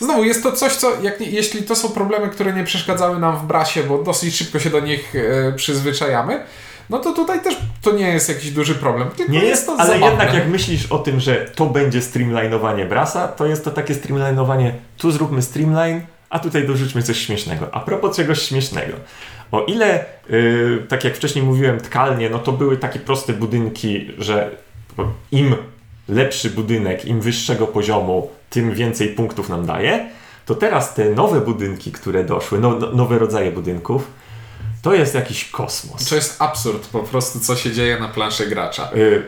Znowu 0.00 0.24
jest 0.24 0.42
to 0.42 0.52
coś, 0.52 0.72
co 0.72 1.02
jak 1.02 1.20
nie, 1.20 1.30
jeśli 1.30 1.62
to 1.62 1.76
są 1.76 1.88
problemy, 1.88 2.28
które 2.28 2.52
nie 2.52 2.64
przeszkadzały 2.64 3.18
nam 3.18 3.36
w 3.36 3.42
brasie, 3.42 3.82
bo 3.82 4.02
dosyć 4.02 4.36
szybko 4.36 4.58
się 4.58 4.70
do 4.70 4.80
nich 4.80 5.14
e, 5.16 5.52
przyzwyczajamy, 5.52 6.44
no 6.90 6.98
to 6.98 7.12
tutaj 7.12 7.42
też 7.42 7.56
to 7.82 7.92
nie 7.92 8.08
jest 8.08 8.28
jakiś 8.28 8.50
duży 8.50 8.74
problem. 8.74 9.08
Nie 9.28 9.38
jest, 9.38 9.48
jest, 9.48 9.66
to 9.66 9.72
ale 9.72 9.94
zabawne. 9.94 10.06
jednak 10.06 10.34
jak 10.34 10.48
myślisz 10.48 10.86
o 10.86 10.98
tym, 10.98 11.20
że 11.20 11.36
to 11.54 11.66
będzie 11.66 12.02
streamlinowanie 12.02 12.86
Brasa, 12.86 13.28
to 13.28 13.46
jest 13.46 13.64
to 13.64 13.70
takie 13.70 13.94
streamlinowanie, 13.94 14.74
tu 14.98 15.10
zróbmy 15.10 15.42
streamline, 15.42 16.00
a 16.30 16.38
tutaj 16.38 16.66
dorzućmy 16.66 17.02
coś 17.02 17.18
śmiesznego. 17.18 17.68
A 17.72 17.80
propos 17.80 18.16
czegoś 18.16 18.42
śmiesznego. 18.42 18.92
O 19.52 19.64
ile, 19.64 20.04
yy, 20.28 20.86
tak 20.88 21.04
jak 21.04 21.16
wcześniej 21.16 21.44
mówiłem, 21.44 21.80
tkalnie, 21.80 22.30
no 22.30 22.38
to 22.38 22.52
były 22.52 22.76
takie 22.76 22.98
proste 22.98 23.32
budynki, 23.32 24.10
że 24.18 24.50
im 25.32 25.54
lepszy 26.08 26.50
budynek, 26.50 27.04
im 27.04 27.20
wyższego 27.20 27.66
poziomu, 27.66 28.30
tym 28.50 28.74
więcej 28.74 29.08
punktów 29.08 29.48
nam 29.48 29.66
daje, 29.66 30.08
to 30.46 30.54
teraz 30.54 30.94
te 30.94 31.10
nowe 31.10 31.40
budynki, 31.40 31.92
które 31.92 32.24
doszły, 32.24 32.58
no, 32.58 32.70
no, 32.70 32.92
nowe 32.92 33.18
rodzaje 33.18 33.52
budynków, 33.52 34.10
to 34.82 34.94
jest 34.94 35.14
jakiś 35.14 35.44
kosmos. 35.44 36.08
To 36.08 36.14
jest 36.14 36.42
absurd 36.42 36.86
po 36.88 37.00
prostu, 37.00 37.40
co 37.40 37.56
się 37.56 37.72
dzieje 37.72 38.00
na 38.00 38.08
planszy 38.08 38.46
gracza. 38.46 38.90
Y, 38.96 39.22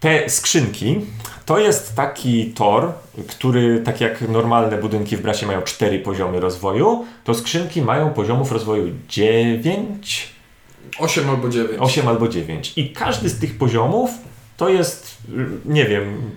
Te 0.00 0.30
skrzynki 0.30 1.00
to 1.46 1.58
jest 1.58 1.94
taki 1.94 2.46
tor, 2.46 2.92
który 3.28 3.80
tak 3.80 4.00
jak 4.00 4.20
normalne 4.28 4.78
budynki 4.78 5.16
w 5.16 5.22
Brasie 5.22 5.46
mają 5.46 5.62
4 5.62 5.98
poziomy 5.98 6.40
rozwoju, 6.40 7.06
to 7.24 7.34
skrzynki 7.34 7.82
mają 7.82 8.10
poziomów 8.10 8.52
rozwoju 8.52 8.92
9, 9.08 10.28
8 10.98 11.30
albo 11.30 11.48
9. 11.48 11.76
8 11.78 12.08
albo 12.08 12.28
9. 12.28 12.72
I 12.76 12.92
każdy 12.92 13.28
z 13.28 13.38
tych 13.38 13.58
poziomów 13.58 14.10
to 14.56 14.68
jest, 14.68 15.16
nie 15.64 15.84
wiem, 15.84 16.30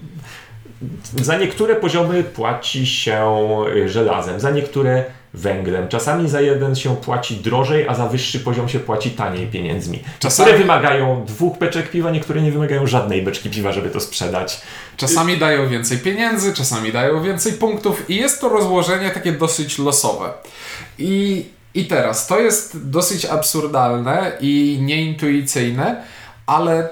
za 1.21 1.37
niektóre 1.37 1.75
poziomy 1.75 2.23
płaci 2.23 2.87
się 2.87 3.25
żelazem, 3.85 4.39
za 4.39 4.51
niektóre 4.51 5.05
węglem. 5.33 5.87
Czasami 5.87 6.29
za 6.29 6.41
jeden 6.41 6.75
się 6.75 6.95
płaci 6.95 7.35
drożej, 7.35 7.87
a 7.87 7.95
za 7.95 8.07
wyższy 8.07 8.39
poziom 8.39 8.69
się 8.69 8.79
płaci 8.79 9.11
taniej 9.11 9.47
pieniędzmi. 9.47 10.03
Czasami- 10.19 10.45
Niektóre 10.47 10.63
wymagają 10.63 11.25
dwóch 11.27 11.57
beczek 11.57 11.89
piwa, 11.91 12.11
niektóre 12.11 12.41
nie 12.41 12.51
wymagają 12.51 12.87
żadnej 12.87 13.21
beczki 13.21 13.49
piwa, 13.49 13.71
żeby 13.71 13.89
to 13.89 13.99
sprzedać. 13.99 14.61
Czasami 14.97 15.37
dają 15.37 15.69
więcej 15.69 15.97
pieniędzy, 15.97 16.53
czasami 16.53 16.91
dają 16.91 17.23
więcej 17.23 17.53
punktów 17.53 18.09
i 18.09 18.15
jest 18.15 18.41
to 18.41 18.49
rozłożenie 18.49 19.09
takie 19.09 19.31
dosyć 19.31 19.79
losowe. 19.79 20.33
I, 20.97 21.45
i 21.73 21.85
teraz 21.85 22.27
to 22.27 22.39
jest 22.39 22.89
dosyć 22.89 23.25
absurdalne 23.25 24.31
i 24.41 24.77
nieintuicyjne, 24.81 26.03
ale 26.45 26.89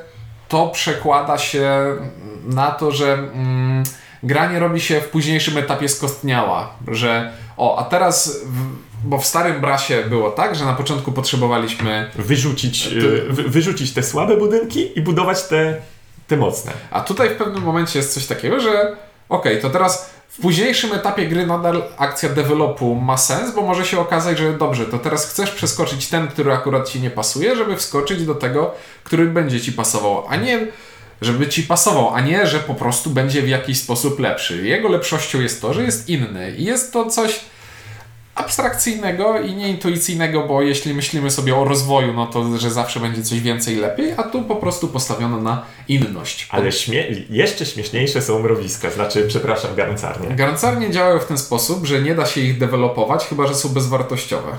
to 0.47 0.67
przekłada 0.67 1.37
się 1.37 1.95
na 2.43 2.71
to, 2.71 2.91
że 2.91 3.13
mm, 3.13 3.83
gra 4.23 4.51
nie 4.51 4.59
robi 4.59 4.81
się 4.81 5.01
w 5.01 5.09
późniejszym 5.09 5.57
etapie 5.57 5.89
skostniała, 5.89 6.73
że 6.87 7.31
O, 7.57 7.79
a 7.79 7.83
teraz, 7.83 8.39
w, 8.45 9.07
bo 9.07 9.17
w 9.17 9.25
starym 9.25 9.61
brasie 9.61 10.03
było 10.09 10.31
tak, 10.31 10.55
że 10.55 10.65
na 10.65 10.73
początku 10.73 11.11
potrzebowaliśmy. 11.11 12.11
Wyrzucić, 12.15 12.87
y, 12.87 13.25
wy, 13.29 13.43
wyrzucić 13.43 13.93
te 13.93 14.03
słabe 14.03 14.37
budynki 14.37 14.99
i 14.99 15.01
budować 15.01 15.43
te, 15.43 15.81
te 16.27 16.37
mocne. 16.37 16.71
A 16.91 17.01
tutaj 17.01 17.29
w 17.29 17.37
pewnym 17.37 17.63
momencie 17.63 17.99
jest 17.99 18.13
coś 18.13 18.25
takiego, 18.25 18.59
że 18.59 18.95
okej, 19.29 19.61
to 19.61 19.69
teraz 19.69 20.16
w 20.29 20.41
późniejszym 20.41 20.93
etapie 20.93 21.27
gry 21.27 21.47
nadal 21.47 21.83
akcja 21.97 22.29
developu 22.29 22.95
ma 22.95 23.17
sens, 23.17 23.55
bo 23.55 23.61
może 23.61 23.85
się 23.85 23.99
okazać, 23.99 24.37
że 24.37 24.53
dobrze, 24.53 24.85
to 24.85 24.99
teraz 24.99 25.29
chcesz 25.29 25.51
przeskoczyć 25.51 26.07
ten, 26.07 26.27
który 26.27 26.53
akurat 26.53 26.89
ci 26.89 27.01
nie 27.01 27.09
pasuje, 27.09 27.55
żeby 27.55 27.75
wskoczyć 27.75 28.25
do 28.25 28.35
tego, 28.35 28.73
który 29.03 29.25
będzie 29.25 29.61
ci 29.61 29.71
pasował, 29.73 30.23
a 30.29 30.35
nie 30.35 30.67
żeby 31.21 31.47
ci 31.47 31.63
pasował, 31.63 32.09
a 32.13 32.21
nie, 32.21 32.47
że 32.47 32.59
po 32.59 32.75
prostu 32.75 33.09
będzie 33.09 33.41
w 33.41 33.47
jakiś 33.47 33.79
sposób 33.79 34.19
lepszy. 34.19 34.67
Jego 34.67 34.89
lepszością 34.89 35.41
jest 35.41 35.61
to, 35.61 35.73
że 35.73 35.83
jest 35.83 36.09
inny 36.09 36.55
i 36.57 36.63
jest 36.63 36.93
to 36.93 37.09
coś 37.09 37.39
abstrakcyjnego 38.37 39.39
i 39.39 39.55
nieintuicyjnego, 39.55 40.47
bo 40.47 40.61
jeśli 40.61 40.93
myślimy 40.93 41.31
sobie 41.31 41.55
o 41.55 41.63
rozwoju, 41.63 42.13
no 42.13 42.27
to, 42.27 42.57
że 42.57 42.71
zawsze 42.71 42.99
będzie 42.99 43.23
coś 43.23 43.39
więcej 43.39 43.75
lepiej, 43.75 44.13
a 44.17 44.23
tu 44.23 44.41
po 44.41 44.55
prostu 44.55 44.87
postawiono 44.87 45.41
na 45.41 45.65
inność. 45.87 46.47
Ale 46.51 46.71
śmie 46.71 47.05
jeszcze 47.29 47.65
śmieszniejsze 47.65 48.21
są 48.21 48.39
mrowiska, 48.39 48.89
znaczy, 48.89 49.25
przepraszam, 49.27 49.75
garncarnie. 49.75 50.35
Garncarnie 50.35 50.91
działają 50.91 51.19
w 51.19 51.25
ten 51.25 51.37
sposób, 51.37 51.85
że 51.85 52.01
nie 52.01 52.15
da 52.15 52.25
się 52.25 52.41
ich 52.41 52.57
dewelopować, 52.57 53.25
chyba 53.25 53.47
że 53.47 53.55
są 53.55 53.69
bezwartościowe. 53.69 54.51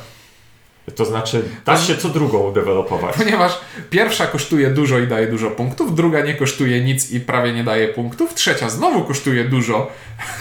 To 0.96 1.04
znaczy, 1.04 1.44
da 1.64 1.76
się 1.76 1.96
co 1.96 2.08
drugą 2.08 2.52
dewelopować. 2.52 3.14
Ponieważ 3.16 3.60
pierwsza 3.90 4.26
kosztuje 4.26 4.70
dużo 4.70 4.98
i 4.98 5.06
daje 5.06 5.26
dużo 5.26 5.50
punktów, 5.50 5.94
druga 5.94 6.20
nie 6.20 6.34
kosztuje 6.34 6.80
nic 6.84 7.10
i 7.10 7.20
prawie 7.20 7.52
nie 7.52 7.64
daje 7.64 7.88
punktów, 7.88 8.34
trzecia 8.34 8.68
znowu 8.70 9.04
kosztuje 9.04 9.44
dużo 9.44 9.90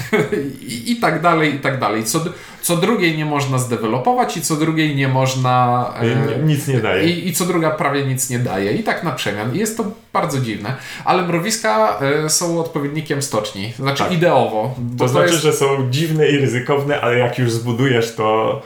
i, 0.68 0.92
i 0.92 0.96
tak 0.96 1.22
dalej, 1.22 1.56
i 1.56 1.60
tak 1.60 1.80
dalej. 1.80 2.04
Co, 2.04 2.26
co 2.62 2.78
drugiej 2.78 3.18
nie 3.18 3.26
można 3.26 3.58
zdevelopować 3.58 4.38
i 4.38 4.42
co 4.42 4.56
drugiej 4.56 4.96
nie 4.96 5.08
można... 5.08 5.94
E, 6.02 6.40
nic 6.44 6.68
nie 6.68 6.80
daje. 6.80 7.10
I, 7.10 7.28
I, 7.28 7.34
co 7.34 7.46
druga 7.46 7.72
prawie 7.72 8.06
nic 8.06 8.30
nie 8.30 8.40
daje. 8.40 8.72
I 8.74 8.84
tak 8.84 9.04
na 9.04 9.12
przemian. 9.12 9.56
I 9.56 9.60
jest 9.60 9.78
to 9.78 9.92
bardzo 10.14 10.40
dziwne. 10.40 10.76
Ale 11.06 11.24
mrowiska 11.24 12.00
e, 12.00 12.30
są 12.30 12.60
odpowiednikiem 12.60 13.22
stoczni. 13.22 13.74
Znaczy 13.80 14.04
tak. 14.04 14.12
ideowo. 14.12 14.76
To 14.98 15.08
znaczy, 15.08 15.32
jest... 15.32 15.44
że 15.44 15.54
są 15.54 15.92
dziwne 15.92 16.28
i 16.28 16.38
ryzykowne, 16.38 17.02
ale 17.02 17.18
jak 17.18 17.40
już 17.40 17.52
zbudujesz 17.52 18.16
to 18.16 18.62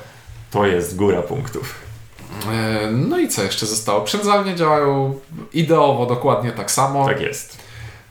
to 0.51 0.65
jest 0.65 0.95
góra 0.95 1.21
punktów. 1.21 1.75
E, 2.51 2.91
no 2.91 3.19
i 3.19 3.27
co 3.27 3.43
jeszcze 3.43 3.65
zostało? 3.65 4.01
Przędzalnie 4.01 4.55
działają 4.55 5.19
ideowo 5.53 6.05
dokładnie 6.05 6.51
tak 6.51 6.71
samo. 6.71 7.05
Tak 7.05 7.21
jest. 7.21 7.57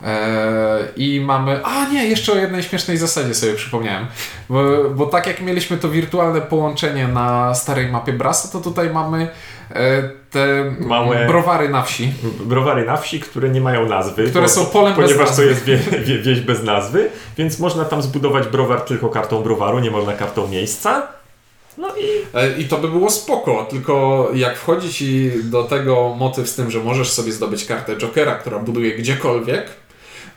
E, 0.02 0.78
I 0.96 1.20
mamy. 1.20 1.60
A 1.64 1.88
nie, 1.88 2.06
jeszcze 2.06 2.32
o 2.32 2.36
jednej 2.36 2.62
śmiesznej 2.62 2.96
zasadzie 2.96 3.34
sobie 3.34 3.54
przypomniałem. 3.54 4.06
Bo, 4.48 4.90
bo 4.90 5.06
tak 5.06 5.26
jak 5.26 5.40
mieliśmy 5.40 5.76
to 5.76 5.88
wirtualne 5.88 6.40
połączenie 6.40 7.08
na 7.08 7.54
starej 7.54 7.88
mapie 7.88 8.12
Brasa, 8.12 8.48
to 8.48 8.60
tutaj 8.60 8.90
mamy 8.90 9.28
e, 9.70 10.02
te 10.30 10.74
Małe 10.80 11.26
browary 11.26 11.68
na 11.68 11.82
wsi. 11.82 12.12
Browary 12.40 12.86
na 12.86 12.96
wsi, 12.96 13.20
które 13.20 13.48
nie 13.48 13.60
mają 13.60 13.88
nazwy. 13.88 14.30
Które 14.30 14.48
są 14.48 14.66
polem 14.66 14.94
Ponieważ 14.94 15.28
bez 15.28 15.36
to 15.36 15.42
jest 15.42 15.64
wie, 15.64 15.76
wie, 15.76 16.18
wieś 16.18 16.40
bez 16.40 16.62
nazwy, 16.62 17.10
więc 17.38 17.58
można 17.58 17.84
tam 17.84 18.02
zbudować 18.02 18.46
browar 18.46 18.80
tylko 18.80 19.08
kartą 19.08 19.42
browaru, 19.42 19.78
nie 19.78 19.90
można 19.90 20.12
kartą 20.12 20.48
miejsca. 20.48 21.19
No 21.80 21.96
i... 21.96 22.36
E, 22.36 22.58
I 22.58 22.64
to 22.64 22.78
by 22.78 22.88
było 22.88 23.10
spoko, 23.10 23.66
tylko 23.70 24.28
jak 24.34 24.58
wchodzi 24.58 24.92
ci 24.92 25.30
do 25.44 25.64
tego 25.64 26.14
motyw 26.18 26.48
z 26.48 26.54
tym, 26.54 26.70
że 26.70 26.80
możesz 26.80 27.12
sobie 27.12 27.32
zdobyć 27.32 27.64
kartę 27.64 27.96
Jokera, 27.96 28.34
która 28.34 28.58
buduje 28.58 28.94
gdziekolwiek, 28.94 29.66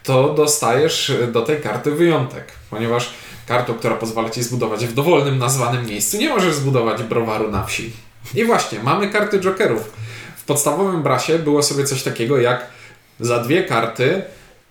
to 0.03 0.34
dostajesz 0.34 1.12
do 1.32 1.41
tej 1.41 1.62
karty 1.62 1.91
wyjątek, 1.91 2.51
ponieważ 2.69 3.13
kartą, 3.47 3.73
która 3.73 3.95
pozwala 3.95 4.29
ci 4.29 4.43
zbudować 4.43 4.86
w 4.86 4.93
dowolnym 4.93 5.38
nazwanym 5.38 5.86
miejscu, 5.86 6.17
nie 6.17 6.29
możesz 6.29 6.53
zbudować 6.53 7.03
browaru 7.03 7.51
na 7.51 7.63
wsi. 7.63 7.91
I 8.36 8.45
właśnie, 8.45 8.79
mamy 8.84 9.10
karty 9.10 9.39
Jokerów. 9.39 9.91
W 10.38 10.45
podstawowym 10.45 11.03
brasie 11.03 11.39
było 11.39 11.63
sobie 11.63 11.84
coś 11.84 12.03
takiego 12.03 12.38
jak 12.38 12.67
za 13.19 13.39
dwie 13.39 13.63
karty 13.63 14.21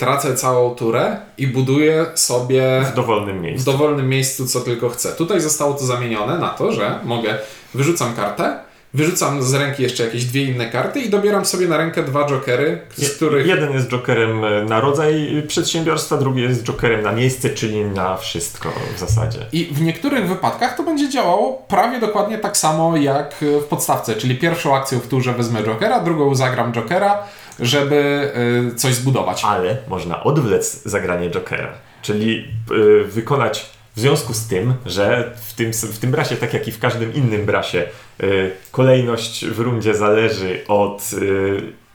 tracę 0.02 0.34
całą 0.34 0.74
turę 0.74 1.16
i 1.38 1.46
buduję 1.46 2.06
sobie 2.14 2.84
w 2.92 2.94
dowolnym 2.94 3.42
miejscu. 3.42 3.62
W 3.62 3.72
dowolnym 3.72 4.08
miejscu, 4.08 4.46
co 4.46 4.60
tylko 4.60 4.88
chcę. 4.88 5.12
Tutaj 5.12 5.40
zostało 5.40 5.74
to 5.74 5.84
zamienione 5.84 6.38
na 6.38 6.48
to, 6.48 6.72
że 6.72 6.98
mogę, 7.04 7.38
wyrzucam 7.74 8.14
kartę, 8.14 8.58
wyrzucam 8.94 9.42
z 9.42 9.54
ręki 9.54 9.82
jeszcze 9.82 10.04
jakieś 10.04 10.24
dwie 10.24 10.44
inne 10.44 10.70
karty 10.70 11.00
i 11.00 11.10
dobieram 11.10 11.44
sobie 11.44 11.68
na 11.68 11.76
rękę 11.76 12.02
dwa 12.02 12.26
jokery, 12.26 12.80
z 12.96 13.10
których... 13.10 13.46
Jeden 13.46 13.72
jest 13.72 13.88
jokerem 13.88 14.44
e, 14.44 14.64
na 14.64 14.80
rodzaj 14.80 15.42
przedsiębiorstwa, 15.48 16.16
drugi 16.16 16.42
jest 16.42 16.64
jokerem 16.64 17.02
na 17.02 17.12
miejsce, 17.12 17.50
czyli 17.50 17.84
na 17.84 18.16
wszystko 18.16 18.72
w 18.96 18.98
zasadzie. 18.98 19.38
I 19.52 19.64
w 19.64 19.82
niektórych 19.82 20.28
wypadkach 20.28 20.76
to 20.76 20.82
będzie 20.82 21.08
działało 21.08 21.64
prawie 21.68 22.00
dokładnie 22.00 22.38
tak 22.38 22.56
samo 22.56 22.96
jak 22.96 23.34
w 23.60 23.64
podstawce, 23.64 24.14
czyli 24.14 24.36
pierwszą 24.36 24.76
akcją 24.76 24.98
w 25.00 25.08
turze 25.08 25.32
wezmę 25.32 25.62
jokera, 25.62 26.00
drugą 26.00 26.34
zagram 26.34 26.72
jokera, 26.72 27.18
żeby 27.60 28.30
y, 28.72 28.74
coś 28.74 28.94
zbudować. 28.94 29.44
Ale 29.44 29.76
można 29.88 30.24
odwlec 30.24 30.82
zagranie 30.84 31.30
Jokera, 31.30 31.72
czyli 32.02 32.44
y, 32.70 33.04
wykonać 33.04 33.70
w 33.96 34.00
związku 34.00 34.34
z 34.34 34.46
tym, 34.46 34.74
że 34.86 35.34
w 35.48 35.54
tym, 35.54 35.72
w 35.72 35.98
tym 35.98 36.10
brasie, 36.10 36.36
tak 36.36 36.54
jak 36.54 36.68
i 36.68 36.72
w 36.72 36.78
każdym 36.78 37.14
innym 37.14 37.46
brasie, 37.46 37.84
y, 38.22 38.50
kolejność 38.70 39.46
w 39.46 39.58
rundzie 39.60 39.94
zależy 39.94 40.60
od 40.68 41.10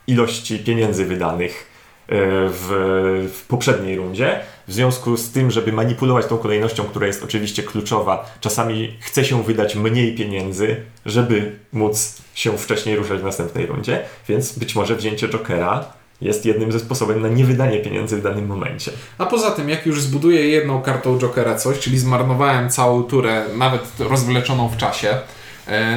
ilości 0.07 0.59
pieniędzy 0.59 1.05
wydanych 1.05 1.76
w, 2.09 3.29
w 3.33 3.47
poprzedniej 3.47 3.95
rundzie. 3.95 4.39
W 4.67 4.73
związku 4.73 5.17
z 5.17 5.31
tym, 5.31 5.51
żeby 5.51 5.71
manipulować 5.71 6.25
tą 6.25 6.37
kolejnością, 6.37 6.83
która 6.83 7.07
jest 7.07 7.23
oczywiście 7.23 7.63
kluczowa, 7.63 8.35
czasami 8.41 8.97
chce 8.99 9.25
się 9.25 9.43
wydać 9.43 9.75
mniej 9.75 10.15
pieniędzy, 10.15 10.75
żeby 11.05 11.59
móc 11.73 12.21
się 12.33 12.57
wcześniej 12.57 12.95
ruszać 12.95 13.19
w 13.19 13.23
następnej 13.23 13.65
rundzie, 13.65 13.99
więc 14.29 14.59
być 14.59 14.75
może 14.75 14.95
wzięcie 14.95 15.27
Jokera 15.27 15.85
jest 16.21 16.45
jednym 16.45 16.71
ze 16.71 16.79
sposobów 16.79 17.15
na 17.17 17.27
niewydanie 17.27 17.79
pieniędzy 17.79 18.17
w 18.17 18.21
danym 18.21 18.47
momencie. 18.47 18.91
A 19.17 19.25
poza 19.25 19.51
tym, 19.51 19.69
jak 19.69 19.85
już 19.85 20.01
zbuduję 20.01 20.47
jedną 20.47 20.81
kartą 20.81 21.19
Jokera 21.19 21.55
coś, 21.55 21.79
czyli 21.79 21.99
zmarnowałem 21.99 22.69
całą 22.69 23.03
turę, 23.03 23.45
nawet 23.57 23.81
rozwleczoną 23.99 24.69
w 24.69 24.77
czasie, 24.77 25.17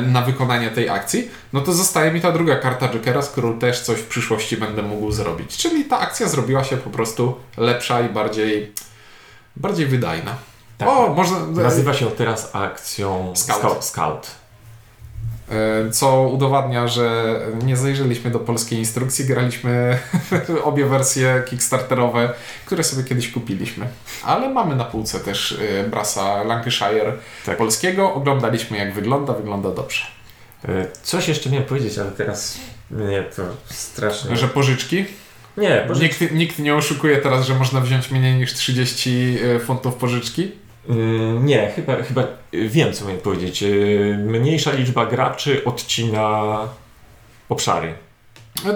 na 0.07 0.23
wykonanie 0.23 0.71
tej 0.71 0.89
akcji, 0.89 1.31
no 1.53 1.61
to 1.61 1.73
zostaje 1.73 2.13
mi 2.13 2.21
ta 2.21 2.33
druga 2.33 2.57
karta 2.57 2.89
Jokera, 2.89 3.23
z 3.23 3.31
którą 3.31 3.59
też 3.59 3.81
coś 3.81 3.99
w 3.99 4.07
przyszłości 4.07 4.57
będę 4.57 4.83
mógł 4.83 5.13
zrobić. 5.13 5.57
Czyli 5.57 5.85
ta 5.85 5.99
akcja 5.99 6.29
zrobiła 6.29 6.65
się 6.65 6.77
po 6.77 6.91
prostu 6.91 7.37
lepsza 7.57 8.01
i 8.01 8.09
bardziej, 8.09 8.73
bardziej 9.57 9.87
wydajna. 9.87 10.35
Tak, 10.79 10.89
o, 10.89 11.15
można... 11.15 11.63
Nazywa 11.63 11.95
się 11.95 12.11
teraz 12.11 12.51
akcją 12.53 13.33
Scout. 13.37 13.85
Scout. 13.85 14.27
E, 14.27 14.50
co 15.91 16.23
udowadnia, 16.23 16.89
że 16.89 17.41
nie 17.63 17.77
zajrzeliśmy 17.77 18.31
do 18.31 18.39
polskiej 18.39 18.79
instrukcji, 18.79 19.25
graliśmy 19.25 19.99
obie 20.65 20.87
wersje 20.87 21.43
kickstarterowe, 21.47 22.33
które 22.67 22.85
sobie 22.85 23.05
kiedyś 23.05 23.33
kupiliśmy. 23.33 23.87
Ale 24.25 24.49
mamy 24.49 24.77
na 24.77 24.85
półce 24.85 25.21
też 25.21 25.59
e, 25.79 25.89
Brasa 25.89 26.43
Lancashire 26.43 27.13
tak. 27.47 27.57
polskiego, 27.57 28.15
oglądaliśmy 28.15 28.79
jak 28.79 28.95
wygląda, 28.95 29.33
wygląda 29.33 29.71
dobrze. 29.71 30.05
E, 30.69 30.87
coś 31.03 31.29
jeszcze 31.29 31.51
miałem 31.51 31.67
powiedzieć, 31.67 31.99
ale 31.99 32.11
teraz 32.11 32.59
nie, 32.91 33.23
to 33.23 33.43
strasznie. 33.65 34.37
Że 34.37 34.49
pożyczki? 34.49 35.05
Nie, 35.57 35.85
pożyczki. 35.89 36.25
Nikt, 36.25 36.35
nikt 36.35 36.59
nie 36.59 36.75
oszukuje 36.75 37.17
teraz, 37.17 37.47
że 37.47 37.55
można 37.55 37.81
wziąć 37.81 38.11
mniej 38.11 38.35
niż 38.35 38.55
30 38.55 39.39
funtów 39.65 39.95
pożyczki? 39.95 40.53
Mm, 40.91 41.47
nie, 41.47 41.73
chyba, 41.77 42.03
chyba 42.03 42.23
wiem, 42.53 42.93
co 42.93 43.05
miałem 43.05 43.21
powiedzieć. 43.21 43.63
Y, 43.63 44.17
mniejsza 44.19 44.73
liczba 44.73 45.07
graczy 45.07 45.65
odcina 45.65 46.59
obszary. 47.49 47.95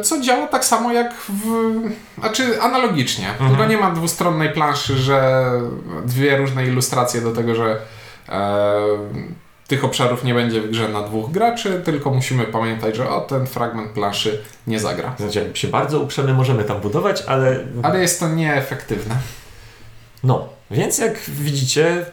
Co 0.03 0.20
działa 0.20 0.46
tak 0.46 0.64
samo 0.64 0.92
jak 0.92 1.14
w. 1.14 1.44
Znaczy 2.18 2.62
analogicznie. 2.62 3.29
Mhm. 3.31 3.50
Tylko 3.50 3.66
nie 3.66 3.79
ma 3.79 3.90
dwustronnej 3.90 4.50
planszy, 4.50 4.96
że 4.96 5.50
dwie 6.05 6.37
różne 6.37 6.66
ilustracje 6.66 7.20
do 7.20 7.33
tego, 7.33 7.55
że 7.55 7.77
e, 8.29 8.72
tych 9.68 9.85
obszarów 9.85 10.24
nie 10.24 10.35
będzie 10.35 10.61
w 10.61 10.70
grze 10.70 10.88
na 10.88 11.03
dwóch 11.03 11.31
graczy, 11.31 11.83
tylko 11.85 12.11
musimy 12.11 12.44
pamiętać, 12.44 12.96
że 12.96 13.11
o 13.11 13.20
ten 13.20 13.46
fragment 13.46 13.90
planszy 13.90 14.42
nie 14.66 14.81
zagra. 14.81 15.14
Znaczy, 15.18 15.38
jak 15.38 15.57
się 15.57 15.68
bardzo 15.68 16.00
uprzemy, 16.00 16.35
możemy 16.35 16.64
tam 16.64 16.81
budować, 16.81 17.22
ale. 17.27 17.61
Ale 17.83 18.00
jest 18.00 18.20
to 18.20 18.29
nieefektywne. 18.29 19.14
No, 20.24 20.48
więc 20.70 20.98
jak 20.98 21.18
widzicie, 21.28 22.06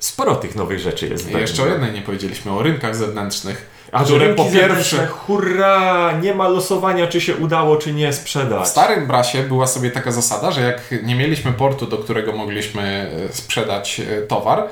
sporo 0.00 0.36
tych 0.36 0.54
nowych 0.54 0.78
rzeczy 0.78 1.08
jest. 1.08 1.30
I 1.30 1.32
jeszcze 1.32 1.62
o 1.62 1.66
jednej 1.66 1.92
nie 1.92 2.02
powiedzieliśmy, 2.02 2.52
o 2.52 2.62
rynkach 2.62 2.96
zewnętrznych. 2.96 3.76
A 3.92 4.04
które 4.04 4.34
po 4.34 4.44
pierwsze, 4.44 5.06
hurra, 5.06 6.12
nie 6.22 6.34
ma 6.34 6.48
losowania, 6.48 7.06
czy 7.06 7.20
się 7.20 7.36
udało, 7.36 7.76
czy 7.76 7.92
nie 7.92 8.12
sprzedać. 8.12 8.64
W 8.64 8.68
starym 8.68 9.06
brasie 9.06 9.42
była 9.42 9.66
sobie 9.66 9.90
taka 9.90 10.10
zasada, 10.10 10.50
że 10.50 10.60
jak 10.60 11.02
nie 11.02 11.14
mieliśmy 11.14 11.52
portu, 11.52 11.86
do 11.86 11.98
którego 11.98 12.32
mogliśmy 12.32 13.10
e, 13.30 13.32
sprzedać 13.32 14.00
e, 14.00 14.22
towar, 14.22 14.68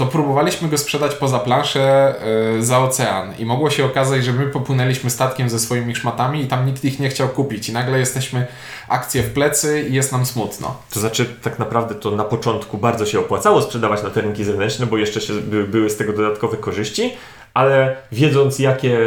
to 0.00 0.06
próbowaliśmy 0.06 0.68
go 0.68 0.78
sprzedać 0.78 1.14
poza 1.14 1.38
planszę 1.38 2.14
yy, 2.54 2.64
za 2.64 2.78
ocean 2.78 3.34
i 3.38 3.44
mogło 3.44 3.70
się 3.70 3.84
okazać, 3.84 4.24
że 4.24 4.32
my 4.32 4.46
popłynęliśmy 4.46 5.10
statkiem 5.10 5.50
ze 5.50 5.58
swoimi 5.58 5.96
szmatami 5.96 6.42
i 6.42 6.46
tam 6.46 6.66
nikt 6.66 6.84
ich 6.84 7.00
nie 7.00 7.08
chciał 7.08 7.28
kupić 7.28 7.68
i 7.68 7.72
nagle 7.72 7.98
jesteśmy 7.98 8.46
akcje 8.88 9.22
w 9.22 9.32
plecy 9.32 9.86
i 9.88 9.94
jest 9.94 10.12
nam 10.12 10.26
smutno. 10.26 10.76
To 10.90 11.00
znaczy, 11.00 11.26
tak 11.42 11.58
naprawdę 11.58 11.94
to 11.94 12.10
na 12.10 12.24
początku 12.24 12.78
bardzo 12.78 13.06
się 13.06 13.20
opłacało 13.20 13.62
sprzedawać 13.62 14.02
na 14.02 14.10
te 14.10 14.20
rynki 14.20 14.44
zewnętrzne, 14.44 14.86
bo 14.86 14.98
jeszcze 14.98 15.20
się, 15.20 15.32
by, 15.32 15.64
były 15.64 15.90
z 15.90 15.96
tego 15.96 16.12
dodatkowe 16.12 16.56
korzyści, 16.56 17.12
ale 17.54 17.96
wiedząc, 18.12 18.58
jakie 18.58 18.98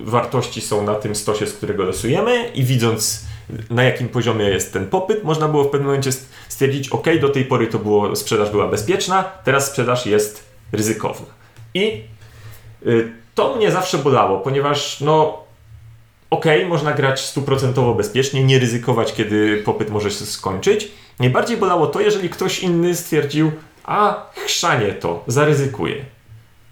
wartości 0.00 0.60
są 0.60 0.84
na 0.84 0.94
tym 0.94 1.14
stosie, 1.14 1.46
z 1.46 1.52
którego 1.52 1.84
losujemy 1.84 2.48
i 2.48 2.64
widząc, 2.64 3.24
na 3.70 3.82
jakim 3.82 4.08
poziomie 4.08 4.44
jest 4.44 4.72
ten 4.72 4.86
popyt, 4.86 5.24
można 5.24 5.48
było 5.48 5.64
w 5.64 5.70
pewnym 5.70 5.86
momencie 5.86 6.10
stwierdzić, 6.48 6.88
ok, 6.88 7.06
do 7.20 7.28
tej 7.28 7.44
pory 7.44 7.66
to 7.66 7.78
było, 7.78 8.16
sprzedaż 8.16 8.50
była 8.50 8.68
bezpieczna, 8.68 9.22
teraz 9.44 9.66
sprzedaż 9.66 10.06
jest 10.06 10.44
ryzykowna. 10.72 11.26
I 11.74 12.02
y, 12.86 13.12
to 13.34 13.56
mnie 13.56 13.70
zawsze 13.70 13.98
bolało, 13.98 14.38
ponieważ 14.38 15.00
no 15.00 15.44
ok, 16.30 16.44
można 16.68 16.92
grać 16.92 17.20
stuprocentowo 17.20 17.94
bezpiecznie, 17.94 18.44
nie 18.44 18.58
ryzykować, 18.58 19.14
kiedy 19.14 19.62
popyt 19.64 19.90
może 19.90 20.10
się 20.10 20.26
skończyć. 20.26 20.90
Najbardziej 21.18 21.56
bolało 21.56 21.86
to, 21.86 22.00
jeżeli 22.00 22.28
ktoś 22.30 22.62
inny 22.62 22.94
stwierdził, 22.94 23.52
a 23.84 24.26
chrzanie 24.46 24.92
to, 24.92 25.24
zaryzykuje. 25.26 26.04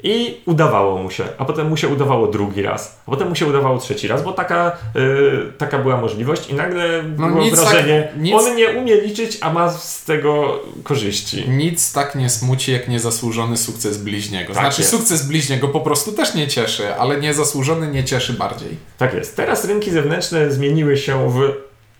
I 0.02 0.40
udawało 0.46 1.02
mu 1.02 1.10
się, 1.10 1.24
a 1.38 1.44
potem 1.44 1.68
mu 1.68 1.76
się 1.76 1.88
udawało 1.88 2.26
drugi 2.26 2.62
raz, 2.62 3.00
a 3.06 3.10
potem 3.10 3.28
mu 3.28 3.34
się 3.34 3.46
udawało 3.46 3.78
trzeci 3.78 4.08
raz, 4.08 4.22
bo 4.22 4.32
taka, 4.32 4.76
yy, 4.94 5.52
taka 5.58 5.78
była 5.78 5.96
możliwość 5.96 6.50
i 6.50 6.54
nagle 6.54 7.02
no 7.18 7.28
było 7.28 7.50
wrażenie, 7.50 8.08
tak, 8.12 8.22
nic... 8.22 8.34
on 8.34 8.56
nie 8.56 8.68
umie 8.68 9.00
liczyć, 9.00 9.38
a 9.40 9.52
ma 9.52 9.70
z 9.70 10.04
tego 10.04 10.62
korzyści. 10.82 11.48
Nic 11.48 11.92
tak 11.92 12.14
nie 12.14 12.30
smuci 12.30 12.72
jak 12.72 12.88
niezasłużony 12.88 13.56
sukces 13.56 13.98
bliźniego. 13.98 14.54
Tak 14.54 14.62
znaczy 14.62 14.80
jest. 14.80 14.90
sukces 14.90 15.26
bliźniego 15.26 15.68
po 15.68 15.80
prostu 15.80 16.12
też 16.12 16.34
nie 16.34 16.48
cieszy, 16.48 16.94
ale 16.94 17.20
niezasłużony 17.20 17.88
nie 17.88 18.04
cieszy 18.04 18.32
bardziej. 18.32 18.76
Tak 18.98 19.14
jest. 19.14 19.36
Teraz 19.36 19.64
rynki 19.64 19.90
zewnętrzne 19.90 20.50
zmieniły 20.50 20.96
się 20.96 21.30
w 21.30 21.52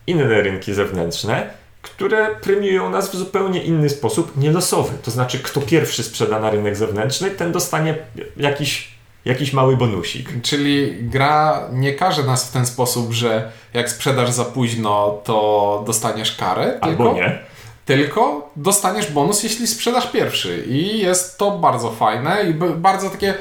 inne 0.06 0.42
rynki 0.42 0.74
zewnętrzne 0.74 1.50
które 1.86 2.34
premiują 2.34 2.90
nas 2.90 3.10
w 3.10 3.16
zupełnie 3.16 3.62
inny 3.62 3.88
sposób, 3.88 4.36
nielosowy. 4.36 4.92
To 5.02 5.10
znaczy, 5.10 5.38
kto 5.38 5.60
pierwszy 5.60 6.02
sprzeda 6.02 6.40
na 6.40 6.50
rynek 6.50 6.76
zewnętrzny, 6.76 7.30
ten 7.30 7.52
dostanie 7.52 7.94
jakiś, 8.36 8.90
jakiś 9.24 9.52
mały 9.52 9.76
bonusik. 9.76 10.28
Czyli 10.42 10.96
gra 11.00 11.68
nie 11.72 11.94
każe 11.94 12.22
nas 12.22 12.48
w 12.48 12.52
ten 12.52 12.66
sposób, 12.66 13.12
że 13.12 13.52
jak 13.74 13.90
sprzedasz 13.90 14.30
za 14.30 14.44
późno, 14.44 15.20
to 15.24 15.82
dostaniesz 15.86 16.36
karę. 16.36 16.78
Albo 16.80 17.04
tylko, 17.04 17.14
nie. 17.14 17.38
Tylko 17.84 18.50
dostaniesz 18.56 19.10
bonus, 19.10 19.42
jeśli 19.42 19.66
sprzedasz 19.66 20.10
pierwszy. 20.10 20.64
I 20.68 20.98
jest 20.98 21.38
to 21.38 21.50
bardzo 21.50 21.90
fajne 21.90 22.44
i 22.50 22.54
bardzo 22.76 23.10
takie 23.10 23.34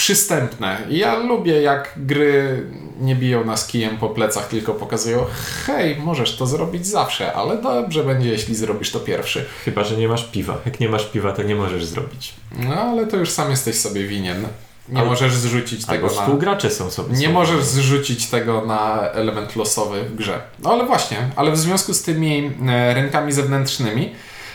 przystępne. 0.00 0.78
I 0.88 0.98
ja 0.98 1.16
lubię, 1.16 1.62
jak 1.62 1.92
gry 1.96 2.66
nie 3.00 3.16
biją 3.16 3.44
nas 3.44 3.66
kijem 3.66 3.98
po 3.98 4.08
plecach, 4.08 4.48
tylko 4.48 4.74
pokazują, 4.74 5.26
hej, 5.66 5.96
możesz 5.96 6.36
to 6.36 6.46
zrobić 6.46 6.86
zawsze, 6.86 7.32
ale 7.32 7.62
dobrze 7.62 8.04
będzie, 8.04 8.28
jeśli 8.28 8.54
zrobisz 8.54 8.90
to 8.90 9.00
pierwszy. 9.00 9.46
Chyba, 9.64 9.84
że 9.84 9.96
nie 9.96 10.08
masz 10.08 10.24
piwa. 10.24 10.58
Jak 10.66 10.80
nie 10.80 10.88
masz 10.88 11.06
piwa, 11.06 11.32
to 11.32 11.42
nie 11.42 11.54
możesz 11.54 11.84
zrobić. 11.84 12.34
No, 12.58 12.74
ale 12.74 13.06
to 13.06 13.16
już 13.16 13.30
sam 13.30 13.50
jesteś 13.50 13.76
sobie 13.76 14.06
winien. 14.06 14.46
Nie 14.88 15.00
ale, 15.00 15.08
możesz 15.08 15.34
zrzucić 15.34 15.86
tego 15.86 16.06
na... 16.06 16.12
współgracze 16.12 16.70
są 16.70 16.90
sobie. 16.90 17.16
Nie 17.16 17.28
możesz 17.28 17.64
zrzucić 17.64 18.26
tego 18.26 18.66
na 18.66 19.10
element 19.10 19.56
losowy 19.56 20.02
w 20.02 20.14
grze. 20.14 20.40
No 20.62 20.72
ale 20.72 20.86
właśnie, 20.86 21.18
ale 21.36 21.52
w 21.52 21.58
związku 21.58 21.94
z 21.94 22.02
tymi 22.02 22.52
e, 22.68 22.94
rynkami 22.94 23.32
zewnętrznymi 23.32 24.12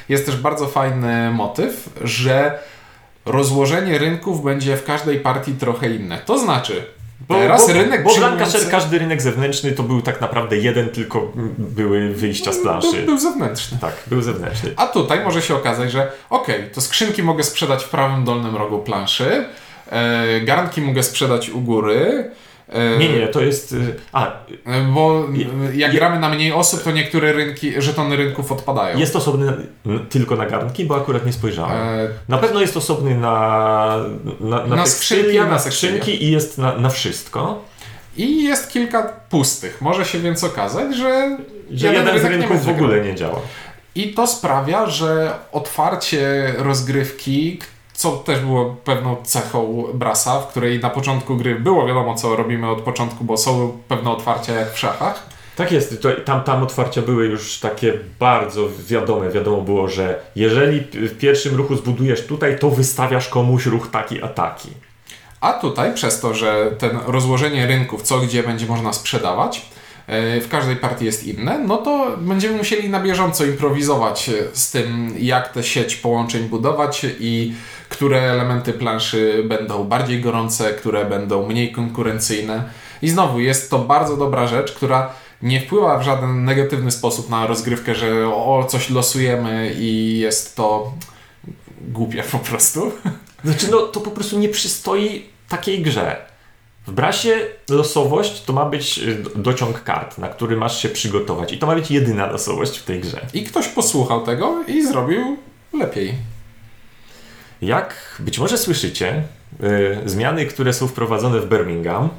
jest 0.10 0.26
też 0.26 0.38
bardzo 0.38 0.68
fajny 0.68 1.32
motyw, 1.32 1.90
że 2.04 2.60
rozłożenie 3.26 3.98
rynków 3.98 4.44
będzie 4.44 4.78
w 4.78 4.84
każdej 4.84 5.20
partii 5.20 5.54
trochę 5.54 5.90
inne. 5.90 6.18
To 6.18 6.40
znaczy, 6.40 6.86
bo, 7.28 7.36
Teraz 7.36 7.68
bo, 7.68 7.74
rynek 7.74 8.04
bo 8.04 8.10
przyjmujący... 8.10 8.66
każdy 8.72 9.00
rynek 9.00 9.22
zewnętrzny 9.22 9.72
to 9.72 9.84
był 9.84 10.02
tak 10.02 10.22
naprawdę 10.22 10.58
jeden, 10.58 10.90
tylko 10.90 11.32
były 11.58 12.10
wyjścia 12.10 12.54
z 12.54 12.60
planszy. 12.60 12.98
Był, 12.98 13.06
był 13.06 13.18
zewnętrzny. 13.18 13.78
Tak, 13.82 13.94
był 14.08 14.22
zewnętrzny. 14.22 14.74
A 14.76 14.88
tutaj 14.88 15.24
może 15.24 15.42
się 15.42 15.56
okazać, 15.56 15.92
że 15.92 16.12
ok, 16.30 16.48
to 16.74 16.82
skrzynki 16.82 17.24
mogę 17.24 17.44
sprzedać 17.44 17.84
w 17.84 17.90
prawym 17.90 18.24
dolnym 18.24 18.56
rogu 18.56 18.80
planszy, 18.80 19.46
e, 19.90 20.42
garnki 20.42 20.82
mogę 20.82 21.04
sprzedać 21.04 21.50
u 21.50 21.62
góry, 21.62 22.32
nie, 23.00 23.20
nie, 23.20 23.28
to 23.28 23.42
jest. 23.42 23.72
Y, 23.72 23.96
a, 24.12 24.32
e, 24.66 24.82
bo 24.94 25.26
jak 25.74 25.94
je, 25.94 26.00
gramy 26.00 26.20
na 26.20 26.30
mniej 26.30 26.54
osób, 26.54 26.84
to 26.84 26.92
niektóre 26.92 27.34
rynki, 27.34 27.82
żetony 27.82 28.16
rynków 28.16 28.52
odpadają. 28.52 28.98
Jest 28.98 29.16
osobny 29.16 29.54
tylko 30.10 30.36
na 30.36 30.46
garnki, 30.46 30.86
bo 30.86 30.96
akurat 30.96 31.26
nie 31.26 31.34
spojrzałem. 31.34 31.78
E... 31.78 32.08
Na 32.30 32.38
pewno 32.38 32.62
jest 32.62 32.78
osobny 32.78 33.16
na, 33.16 33.98
na, 34.40 34.66
na, 34.66 34.76
na 34.76 34.86
skrzynki, 34.86 35.40
na 35.40 35.60
skrzynki 35.60 36.24
i 36.24 36.32
jest 36.32 36.58
na, 36.58 36.78
na 36.78 36.90
wszystko. 36.90 37.62
I 38.18 38.44
jest 38.44 38.72
kilka 38.72 39.04
pustych. 39.30 39.82
Może 39.82 40.06
się 40.06 40.20
więc 40.20 40.44
okazać, 40.44 40.96
że, 40.96 41.38
że 41.72 41.88
jeden, 41.88 42.06
jeden 42.06 42.20
z 42.20 42.26
rynków 42.26 42.66
w 42.66 42.70
ogóle 42.70 43.02
nie 43.02 43.16
działa. 43.16 43.40
I 43.96 44.14
to 44.14 44.28
sprawia, 44.28 44.88
że 44.88 45.34
otwarcie 45.52 46.54
rozgrywki, 46.58 47.60
co 47.96 48.12
też 48.12 48.40
było 48.40 48.76
pewną 48.84 49.16
cechą 49.24 49.86
Brasa, 49.94 50.40
w 50.40 50.48
której 50.48 50.80
na 50.80 50.90
początku 50.90 51.36
gry 51.36 51.60
było 51.60 51.88
wiadomo, 51.88 52.16
co 52.16 52.36
robimy 52.36 52.70
od 52.70 52.82
początku, 52.82 53.24
bo 53.24 53.38
są 53.38 53.78
pewne 53.88 54.12
otwarcia 54.12 54.54
jak 54.54 54.74
w 54.74 54.80
szachach. 54.80 55.36
Tak 55.56 55.72
jest, 55.72 56.02
to, 56.02 56.10
tam, 56.12 56.44
tam 56.44 56.64
otwarcia 56.64 57.02
były 57.02 57.26
już 57.26 57.60
takie 57.60 57.94
bardzo 58.20 58.68
wiadome. 58.88 59.30
Wiadomo 59.30 59.62
było, 59.62 59.88
że 59.88 60.20
jeżeli 60.36 60.80
w 60.94 61.18
pierwszym 61.18 61.56
ruchu 61.56 61.76
zbudujesz 61.76 62.26
tutaj, 62.28 62.60
to 62.60 62.70
wystawiasz 62.70 63.30
komuś 63.30 63.66
ruch 63.66 63.88
taki 63.92 64.24
a 64.24 64.28
taki. 64.28 64.70
A 65.42 65.54
tutaj 65.54 65.94
przez 65.94 66.20
to, 66.20 66.34
że 66.34 66.72
ten 66.78 67.00
rozłożenie 67.06 67.68
rynków, 67.68 68.02
co 68.02 68.20
gdzie 68.20 68.44
będzie 68.44 68.66
można 68.66 68.94
sprzedawać, 68.94 69.66
e, 70.08 70.42
w 70.42 70.50
każdej 70.50 70.76
partii 70.76 71.06
jest 71.06 71.24
inne, 71.24 71.60
no 71.60 71.78
to 71.78 72.18
będziemy 72.18 72.58
musieli 72.58 72.90
na 72.90 73.00
bieżąco 73.00 73.46
improwizować 73.46 74.30
z 74.54 74.72
tym, 74.72 75.14
jak 75.20 75.54
tę 75.54 75.64
sieć 75.64 75.96
połączeń 75.96 76.44
budować 76.44 77.06
i 77.20 77.54
które 77.96 78.22
elementy 78.22 78.74
planszy 78.74 79.44
będą 79.48 79.84
bardziej 79.84 80.22
gorące, 80.22 80.74
które 80.74 81.06
będą 81.06 81.48
mniej 81.48 81.72
konkurencyjne. 81.72 82.64
I 83.02 83.10
znowu 83.10 83.40
jest 83.40 83.70
to 83.70 83.80
bardzo 83.80 84.18
dobra 84.18 84.48
rzecz, 84.48 84.72
która 84.72 85.10
nie 85.42 85.62
wpływa 85.62 85.98
w 85.98 86.04
żaden 86.04 86.46
negatywny 86.46 86.92
sposób 86.92 87.30
na 87.30 87.48
rozgrywkę, 87.48 87.96
że 87.96 88.28
o 88.28 88.66
coś 88.70 88.90
losujemy 88.90 89.76
i 89.80 90.20
jest 90.20 90.56
to 90.56 90.94
głupie 91.82 92.24
po 92.32 92.40
prostu. 92.40 92.92
Znaczy, 93.46 93.72
no 93.72 93.82
to 93.82 94.00
po 94.00 94.12
prostu 94.12 94.40
nie 94.40 94.50
przystoi 94.50 95.26
takiej 95.50 95.82
grze. 95.82 96.26
W 96.88 96.92
brasie 96.92 97.40
losowość 97.70 98.44
to 98.44 98.54
ma 98.54 98.66
być 98.66 98.98
y, 98.98 99.24
dociąg 99.36 99.84
kart, 99.84 100.18
na 100.18 100.30
który 100.30 100.58
masz 100.58 100.82
się 100.82 100.90
przygotować. 100.90 101.54
I 101.54 101.58
to 101.58 101.68
ma 101.68 101.76
być 101.76 101.92
jedyna 101.92 102.32
losowość 102.32 102.78
w 102.78 102.84
tej 102.84 103.00
grze. 103.00 103.26
I 103.34 103.44
ktoś 103.44 103.68
posłuchał 103.68 104.26
tego 104.26 104.64
i 104.68 104.88
zrobił 104.88 105.38
lepiej. 105.74 106.35
Jak 107.62 108.16
być 108.20 108.40
może 108.40 108.58
słyszycie, 108.58 109.24
yy, 109.60 110.02
zmiany, 110.06 110.46
które 110.46 110.74
są 110.74 110.88
wprowadzone 110.88 111.40
w 111.40 111.50
Birmingham, 111.50 112.10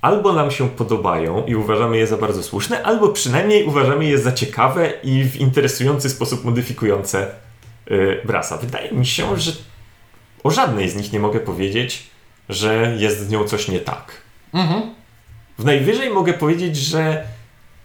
albo 0.00 0.32
nam 0.32 0.50
się 0.50 0.68
podobają 0.68 1.44
i 1.46 1.54
uważamy 1.54 1.96
je 1.96 2.06
za 2.06 2.16
bardzo 2.16 2.42
słuszne, 2.42 2.82
albo 2.82 3.08
przynajmniej 3.08 3.64
uważamy 3.64 4.04
je 4.04 4.18
za 4.18 4.32
ciekawe 4.32 4.92
i 5.02 5.24
w 5.24 5.36
interesujący 5.36 6.10
sposób 6.10 6.44
modyfikujące 6.44 7.26
yy, 7.90 8.20
Brasa. 8.24 8.56
Wydaje 8.56 8.92
mi 8.92 9.06
się, 9.06 9.38
że 9.38 9.52
o 10.44 10.50
żadnej 10.50 10.90
z 10.90 10.96
nich 10.96 11.12
nie 11.12 11.20
mogę 11.20 11.40
powiedzieć, 11.40 12.10
że 12.48 12.96
jest 12.98 13.20
z 13.20 13.30
nią 13.30 13.44
coś 13.44 13.68
nie 13.68 13.80
tak. 13.80 14.12
Mhm. 14.54 14.94
W 15.58 15.64
najwyżej 15.64 16.10
mogę 16.10 16.32
powiedzieć, 16.34 16.76
że 16.76 17.24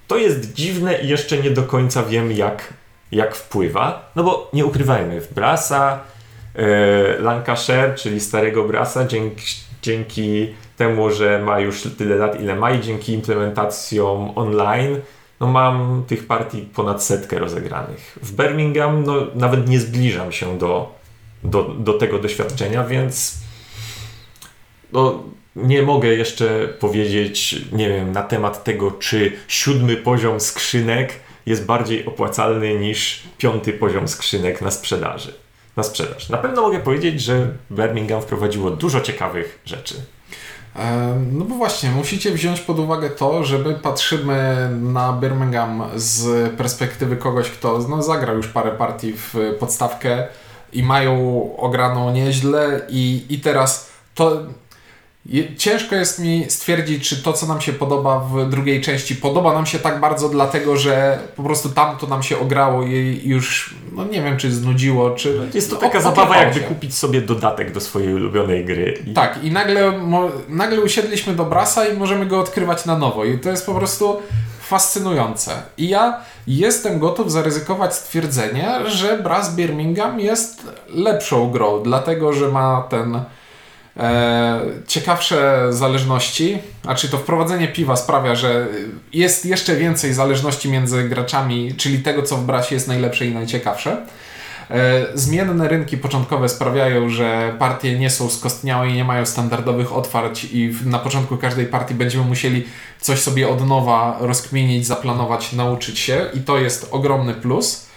to 0.08 0.18
jest 0.18 0.54
dziwne 0.54 1.02
i 1.02 1.08
jeszcze 1.08 1.38
nie 1.38 1.52
do 1.52 1.64
końca 1.64 2.04
wiem, 2.04 2.32
jak, 2.32 2.74
jak 3.12 3.36
wpływa. 3.36 4.12
No 4.16 4.24
bo 4.24 4.50
nie 4.54 4.66
ukrywajmy, 4.66 5.22
w 5.22 5.34
Brasa 5.34 6.00
Lancashire, 7.20 7.96
czyli 7.96 8.20
starego 8.20 8.64
Brasa, 8.64 9.06
dzięki, 9.08 9.46
dzięki 9.82 10.54
temu, 10.78 11.12
że 11.12 11.40
ma 11.40 11.60
już 11.60 11.82
tyle 11.98 12.16
lat, 12.16 12.42
ile 12.42 12.56
ma 12.56 12.72
i 12.72 12.82
dzięki 12.82 13.14
implementacjom 13.14 14.38
online, 14.38 15.00
no 15.40 15.48
mam 15.48 16.04
tych 16.08 16.28
partii 16.28 16.62
ponad 16.62 17.04
setkę 17.04 17.40
rozegranych. 17.40 18.18
W 18.22 18.32
Birmingham 18.36 19.04
no, 19.04 19.16
nawet 19.36 19.70
nie 19.70 19.80
zbliżam 19.80 20.32
się 20.32 20.58
do, 20.58 20.96
do, 21.44 21.64
do 21.64 21.94
tego 21.94 22.20
doświadczenia, 22.20 22.84
więc 22.84 23.38
no, 24.94 25.24
nie 25.56 25.82
mogę 25.82 26.08
jeszcze 26.08 26.68
powiedzieć, 26.68 27.56
nie 27.72 27.90
wiem, 27.90 28.12
na 28.12 28.24
temat 28.24 28.64
tego, 28.64 28.92
czy 28.92 29.32
siódmy 29.48 29.98
poziom 29.98 30.40
skrzynek 30.40 31.14
jest 31.46 31.66
bardziej 31.66 32.06
opłacalny 32.06 32.80
niż 32.80 33.24
piąty 33.38 33.74
poziom 33.74 34.08
skrzynek 34.08 34.62
na 34.62 34.72
sprzedaży 34.72 35.41
na 35.78 35.84
sprzedaż. 35.84 36.30
Na 36.30 36.38
pewno 36.38 36.62
mogę 36.62 36.80
powiedzieć, 36.80 37.22
że 37.22 37.48
Birmingham 37.72 38.22
wprowadziło 38.22 38.72
dużo 38.72 39.02
ciekawych 39.02 39.60
rzeczy. 39.66 39.96
No 41.32 41.46
bo 41.46 41.56
właśnie, 41.56 41.92
musicie 41.92 42.32
wziąć 42.32 42.62
pod 42.62 42.80
uwagę 42.80 43.10
to, 43.10 43.44
że 43.44 43.60
my 43.60 43.74
patrzymy 43.74 44.70
na 44.82 45.14
Birmingham 45.14 45.84
z 45.96 46.52
perspektywy 46.56 47.18
kogoś, 47.18 47.50
kto 47.50 47.80
no, 47.90 48.04
zagrał 48.04 48.36
już 48.36 48.48
parę 48.48 48.72
partii 48.72 49.14
w 49.14 49.36
podstawkę 49.60 50.28
i 50.74 50.84
mają 50.84 51.56
ograną 51.58 52.12
nieźle 52.14 52.82
i, 52.90 53.26
i 53.30 53.40
teraz 53.40 53.92
to 54.16 54.44
ciężko 55.58 55.96
jest 55.96 56.20
mi 56.20 56.46
stwierdzić, 56.50 57.10
czy 57.10 57.24
to, 57.24 57.34
co 57.34 57.46
nam 57.46 57.62
się 57.62 57.74
podoba 57.74 58.20
w 58.20 58.50
drugiej 58.50 58.82
części, 58.82 59.16
podoba 59.16 59.54
nam 59.54 59.66
się 59.66 59.80
tak 59.80 60.00
bardzo 60.00 60.30
dlatego, 60.30 60.78
że 60.78 61.20
po 61.36 61.44
prostu 61.44 61.70
tamto 61.70 62.08
nam 62.08 62.24
się 62.24 62.40
ograło 62.40 62.84
i 62.84 63.22
już, 63.24 63.76
no 63.92 64.06
nie 64.06 64.22
wiem, 64.22 64.38
czy 64.38 64.52
znudziło, 64.52 65.12
czy... 65.12 65.50
Jest 65.54 65.70
to 65.70 65.76
taka 65.76 66.02
zabawa, 66.02 66.38
jakby 66.38 66.60
kupić 66.60 66.96
sobie 66.96 67.22
dodatek 67.22 67.72
do 67.72 67.82
swojej 67.82 68.14
ulubionej 68.14 68.66
gry. 68.66 68.98
I 69.08 69.14
Tak, 69.14 69.44
i 69.44 69.52
nagle, 69.52 69.94
nagle 70.50 70.82
usiedliśmy 70.82 71.36
do 71.36 71.46
Brasa 71.46 71.88
i 71.88 71.98
możemy 71.98 72.26
go 72.26 72.40
odkrywać 72.40 72.86
na 72.86 72.98
nowo. 72.98 73.26
I 73.26 73.40
to 73.40 73.50
jest 73.50 73.66
po 73.66 73.74
prostu 73.74 74.22
fascynujące. 74.62 75.52
I 75.78 75.90
ja 75.90 76.22
jestem 76.48 77.00
gotów 77.00 77.32
zaryzykować 77.32 77.96
stwierdzenie, 77.96 78.70
że 78.86 79.18
Brass 79.18 79.56
Birmingham 79.56 80.20
jest 80.20 80.68
lepszą 80.90 81.52
grą, 81.52 81.84
dlatego 81.84 82.34
że 82.34 82.48
ma 82.48 82.88
ten 82.90 83.24
e, 83.98 84.60
ciekawsze 84.88 85.68
zależności. 85.70 86.58
A 86.88 86.96
czy 86.96 87.10
to 87.10 87.18
wprowadzenie 87.18 87.68
piwa 87.68 87.96
sprawia, 87.96 88.36
że 88.36 88.68
jest 89.14 89.46
jeszcze 89.46 89.76
więcej 89.76 90.14
zależności 90.14 90.70
między 90.70 91.04
graczami, 91.04 91.74
czyli 91.78 92.00
tego, 92.00 92.24
co 92.24 92.38
w 92.38 92.46
Brasie 92.46 92.76
jest 92.76 92.88
najlepsze 92.88 93.26
i 93.26 93.34
najciekawsze. 93.34 93.98
E, 94.72 95.06
Zmienne 95.14 95.68
rynki 95.68 95.98
początkowe 95.98 96.50
sprawiają, 96.50 97.10
że 97.10 97.56
partie 97.60 98.00
nie 98.00 98.10
są 98.10 98.30
skostniałe 98.30 98.90
i 98.90 98.94
nie 98.94 99.04
mają 99.04 99.26
standardowych 99.26 99.94
otwarć 99.94 100.44
i 100.44 100.76
na 100.86 101.00
początku 101.00 101.38
każdej 101.38 101.66
partii 101.66 101.94
będziemy 101.94 102.24
musieli 102.24 102.66
coś 103.02 103.20
sobie 103.20 103.50
od 103.50 103.68
nowa 103.68 104.18
rozkminić, 104.20 104.88
zaplanować, 104.88 105.54
nauczyć 105.54 106.00
się 106.00 106.30
i 106.34 106.40
to 106.40 106.58
jest 106.58 106.88
ogromny 106.92 107.34
plus. 107.34 107.91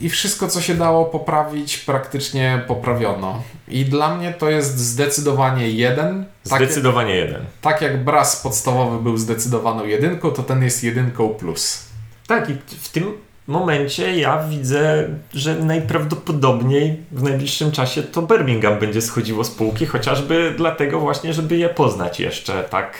I 0.00 0.08
wszystko, 0.08 0.48
co 0.48 0.60
się 0.60 0.74
dało 0.74 1.04
poprawić, 1.04 1.78
praktycznie 1.78 2.64
poprawiono. 2.66 3.42
I 3.68 3.84
dla 3.84 4.16
mnie 4.16 4.32
to 4.32 4.50
jest 4.50 4.78
zdecydowanie 4.78 5.70
jeden. 5.70 6.24
Tak, 6.50 6.60
jak- 6.60 6.70
zdecydowanie 6.70 7.14
jeden. 7.14 7.44
tak 7.60 7.80
jak 7.82 8.04
Brass 8.04 8.36
podstawowy 8.42 9.02
był 9.02 9.16
zdecydowaną 9.16 9.84
jedynką, 9.86 10.30
to 10.30 10.42
ten 10.42 10.62
jest 10.62 10.84
jedynką 10.84 11.28
plus. 11.28 11.84
Tak, 12.26 12.50
i 12.50 12.56
w 12.80 12.88
tym 12.88 13.12
momencie 13.46 14.18
ja 14.18 14.44
widzę, 14.48 15.08
że 15.34 15.54
najprawdopodobniej 15.54 16.96
w 17.12 17.22
najbliższym 17.22 17.72
czasie 17.72 18.02
to 18.02 18.22
Birmingham 18.22 18.78
będzie 18.78 19.02
schodziło 19.02 19.44
z 19.44 19.50
półki, 19.50 19.86
chociażby 19.86 20.54
dlatego 20.56 21.00
właśnie, 21.00 21.34
żeby 21.34 21.56
je 21.56 21.68
poznać 21.68 22.20
jeszcze 22.20 22.64
tak. 22.64 22.94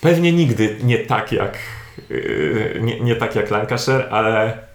Pewnie 0.00 0.32
nigdy 0.32 0.76
nie 0.82 0.98
tak 0.98 1.32
jak 1.32 1.58
nie, 2.80 3.00
nie 3.00 3.16
tak 3.16 3.36
jak 3.36 3.50
Lancashire, 3.50 4.08
ale 4.10 4.66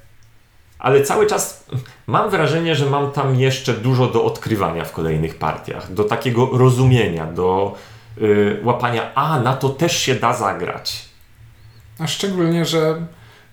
ale 0.81 1.03
cały 1.03 1.27
czas 1.27 1.65
mam 2.07 2.29
wrażenie, 2.29 2.75
że 2.75 2.86
mam 2.86 3.12
tam 3.12 3.36
jeszcze 3.36 3.73
dużo 3.73 4.07
do 4.07 4.25
odkrywania 4.25 4.86
w 4.86 4.91
kolejnych 4.91 5.36
partiach, 5.36 5.93
do 5.93 6.03
takiego 6.03 6.49
rozumienia, 6.53 7.25
do 7.25 7.75
yy, 8.17 8.62
łapania, 8.63 9.13
a 9.15 9.39
na 9.39 9.53
to 9.53 9.69
też 9.69 9.97
się 9.97 10.15
da 10.15 10.34
zagrać. 10.34 11.05
A 11.99 12.07
szczególnie, 12.07 12.65
że 12.65 13.05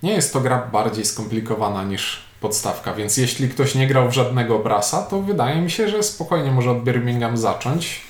nie 0.02 0.12
jest 0.12 0.32
to 0.32 0.40
gra 0.40 0.68
bardziej 0.72 1.04
skomplikowana 1.04 1.84
niż 1.84 2.22
podstawka, 2.40 2.94
więc 2.94 3.16
jeśli 3.16 3.48
ktoś 3.48 3.74
nie 3.74 3.86
grał 3.86 4.08
w 4.08 4.14
żadnego 4.14 4.58
brasa, 4.58 5.02
to 5.02 5.22
wydaje 5.22 5.60
mi 5.60 5.70
się, 5.70 5.88
że 5.88 6.02
spokojnie 6.02 6.50
może 6.50 6.70
od 6.70 6.84
Birmingham 6.84 7.36
zacząć, 7.36 8.00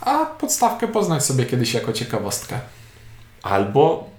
a 0.00 0.26
podstawkę 0.26 0.88
poznać 0.88 1.24
sobie 1.24 1.46
kiedyś 1.46 1.74
jako 1.74 1.92
ciekawostkę. 1.92 2.58
Albo 3.42 4.15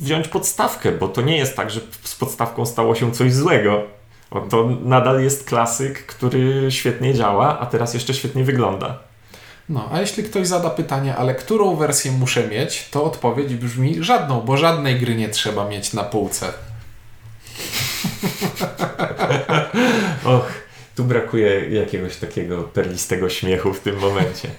wziąć 0.00 0.28
podstawkę, 0.28 0.92
bo 0.92 1.08
to 1.08 1.20
nie 1.22 1.36
jest 1.36 1.56
tak, 1.56 1.70
że 1.70 1.80
z 2.02 2.14
podstawką 2.14 2.66
stało 2.66 2.94
się 2.94 3.12
coś 3.12 3.32
złego. 3.32 3.82
Bo 4.30 4.40
to 4.40 4.68
nadal 4.82 5.22
jest 5.22 5.44
klasyk, 5.44 6.06
który 6.06 6.66
świetnie 6.70 7.14
działa, 7.14 7.58
a 7.60 7.66
teraz 7.66 7.94
jeszcze 7.94 8.14
świetnie 8.14 8.44
wygląda. 8.44 8.98
No, 9.68 9.88
a 9.92 10.00
jeśli 10.00 10.24
ktoś 10.24 10.46
zada 10.46 10.70
pytanie, 10.70 11.16
ale 11.16 11.34
którą 11.34 11.76
wersję 11.76 12.12
muszę 12.12 12.48
mieć, 12.48 12.88
to 12.90 13.04
odpowiedź 13.04 13.54
brzmi 13.54 14.04
żadną, 14.04 14.40
bo 14.40 14.56
żadnej 14.56 15.00
gry 15.00 15.14
nie 15.14 15.28
trzeba 15.28 15.68
mieć 15.68 15.92
na 15.92 16.04
półce. 16.04 16.52
Och, 20.24 20.52
tu 20.96 21.04
brakuje 21.04 21.70
jakiegoś 21.70 22.16
takiego 22.16 22.62
perlistego 22.62 23.28
śmiechu 23.28 23.74
w 23.74 23.80
tym 23.80 23.98
momencie. 23.98 24.50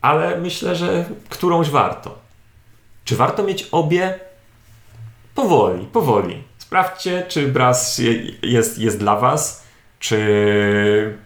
Ale 0.00 0.40
myślę, 0.40 0.76
że 0.76 1.04
którąś 1.28 1.70
warto. 1.70 2.18
Czy 3.04 3.16
warto 3.16 3.42
mieć 3.42 3.68
obie? 3.72 4.18
Powoli, 5.34 5.86
powoli. 5.86 6.44
Sprawdźcie, 6.58 7.24
czy 7.28 7.48
Brass 7.48 7.98
je- 7.98 8.22
jest, 8.42 8.78
jest 8.78 8.98
dla 8.98 9.16
Was, 9.16 9.62
czy 9.98 10.18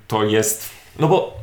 to 0.08 0.24
jest. 0.24 0.70
No 0.98 1.08
bo 1.08 1.36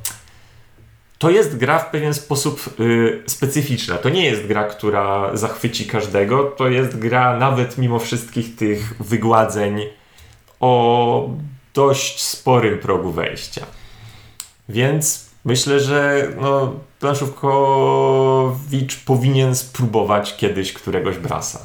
to 1.18 1.30
jest 1.30 1.58
gra 1.58 1.80
w 1.80 1.90
pewien 1.92 2.14
sposób 2.14 2.80
y, 2.80 3.24
specyficzna. 3.28 3.98
To 3.98 4.10
nie 4.10 4.26
jest 4.26 4.46
gra, 4.48 4.64
która 4.64 5.30
zachwyci 5.38 5.86
każdego. 5.86 6.44
To 6.44 6.68
jest 6.68 7.00
gra, 7.00 7.38
nawet 7.38 7.78
mimo 7.78 8.00
wszystkich 8.00 8.56
tych 8.56 8.94
wygładzeń, 9.00 9.82
o 10.60 11.30
dość 11.74 12.24
sporym 12.24 12.80
progu 12.80 13.12
wejścia. 13.12 13.66
Więc 14.70 15.26
myślę, 15.46 15.80
że 15.80 16.28
no, 16.42 16.74
Planszówkowicz 17.00 18.96
powinien 19.06 19.56
spróbować 19.56 20.36
kiedyś 20.38 20.74
któregoś 20.74 21.18
brasa. 21.18 21.60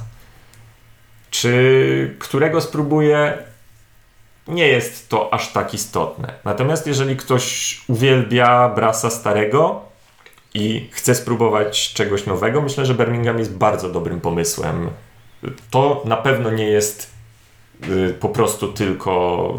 Czy 1.31 2.17
którego 2.19 2.61
spróbuje, 2.61 3.39
nie 4.49 4.69
jest 4.69 5.09
to 5.09 5.35
aż 5.35 5.53
tak 5.53 5.75
istotne. 5.75 6.33
Natomiast 6.45 6.87
jeżeli 6.87 7.17
ktoś 7.17 7.81
uwielbia 7.89 8.69
brasa 8.69 9.11
starego 9.11 9.81
i 10.55 10.89
chce 10.93 11.15
spróbować 11.15 11.93
czegoś 11.93 12.27
nowego, 12.27 12.63
myślę, 12.63 12.87
że 12.87 12.95
Birmingham 12.95 13.39
jest 13.39 13.55
bardzo 13.57 13.89
dobrym 13.89 14.21
pomysłem. 14.21 14.91
To 15.71 16.03
na 16.05 16.17
pewno 16.17 16.51
nie 16.51 16.67
jest 16.67 17.11
y, 17.89 18.15
po 18.21 18.29
prostu 18.29 18.73
tylko 18.73 19.53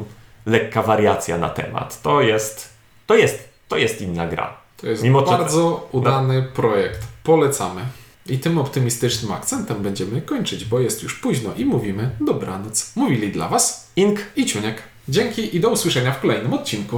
lekka 0.46 0.82
wariacja 0.82 1.38
na 1.38 1.50
temat. 1.50 2.02
To 2.02 2.22
jest, 2.22 2.70
to 3.08 3.16
jest, 3.16 3.50
to 3.68 3.78
jest 3.78 4.02
inna 4.02 4.28
gra. 4.28 4.58
To 4.78 4.88
jest 4.88 5.04
Mimo 5.04 5.22
to- 5.22 5.32
bardzo 5.32 5.88
udany 5.92 6.44
projekt. 6.44 7.00
Polecamy. 7.24 7.82
I 8.30 8.40
tym 8.40 8.58
optymistycznym 8.58 9.32
akcentem 9.32 9.84
będziemy 9.84 10.22
kończyć, 10.22 10.66
bo 10.66 10.80
jest 10.80 11.04
już 11.04 11.20
późno 11.20 11.54
i 11.58 11.66
mówimy 11.66 12.10
dobranoc. 12.22 12.92
Mówili 12.96 13.32
dla 13.32 13.50
Was 13.50 13.92
Ink 13.96 14.20
i 14.36 14.46
Ciuniek. 14.46 14.84
Dzięki 15.10 15.56
i 15.56 15.60
do 15.60 15.70
usłyszenia 15.70 16.12
w 16.12 16.22
kolejnym 16.22 16.54
odcinku. 16.54 16.98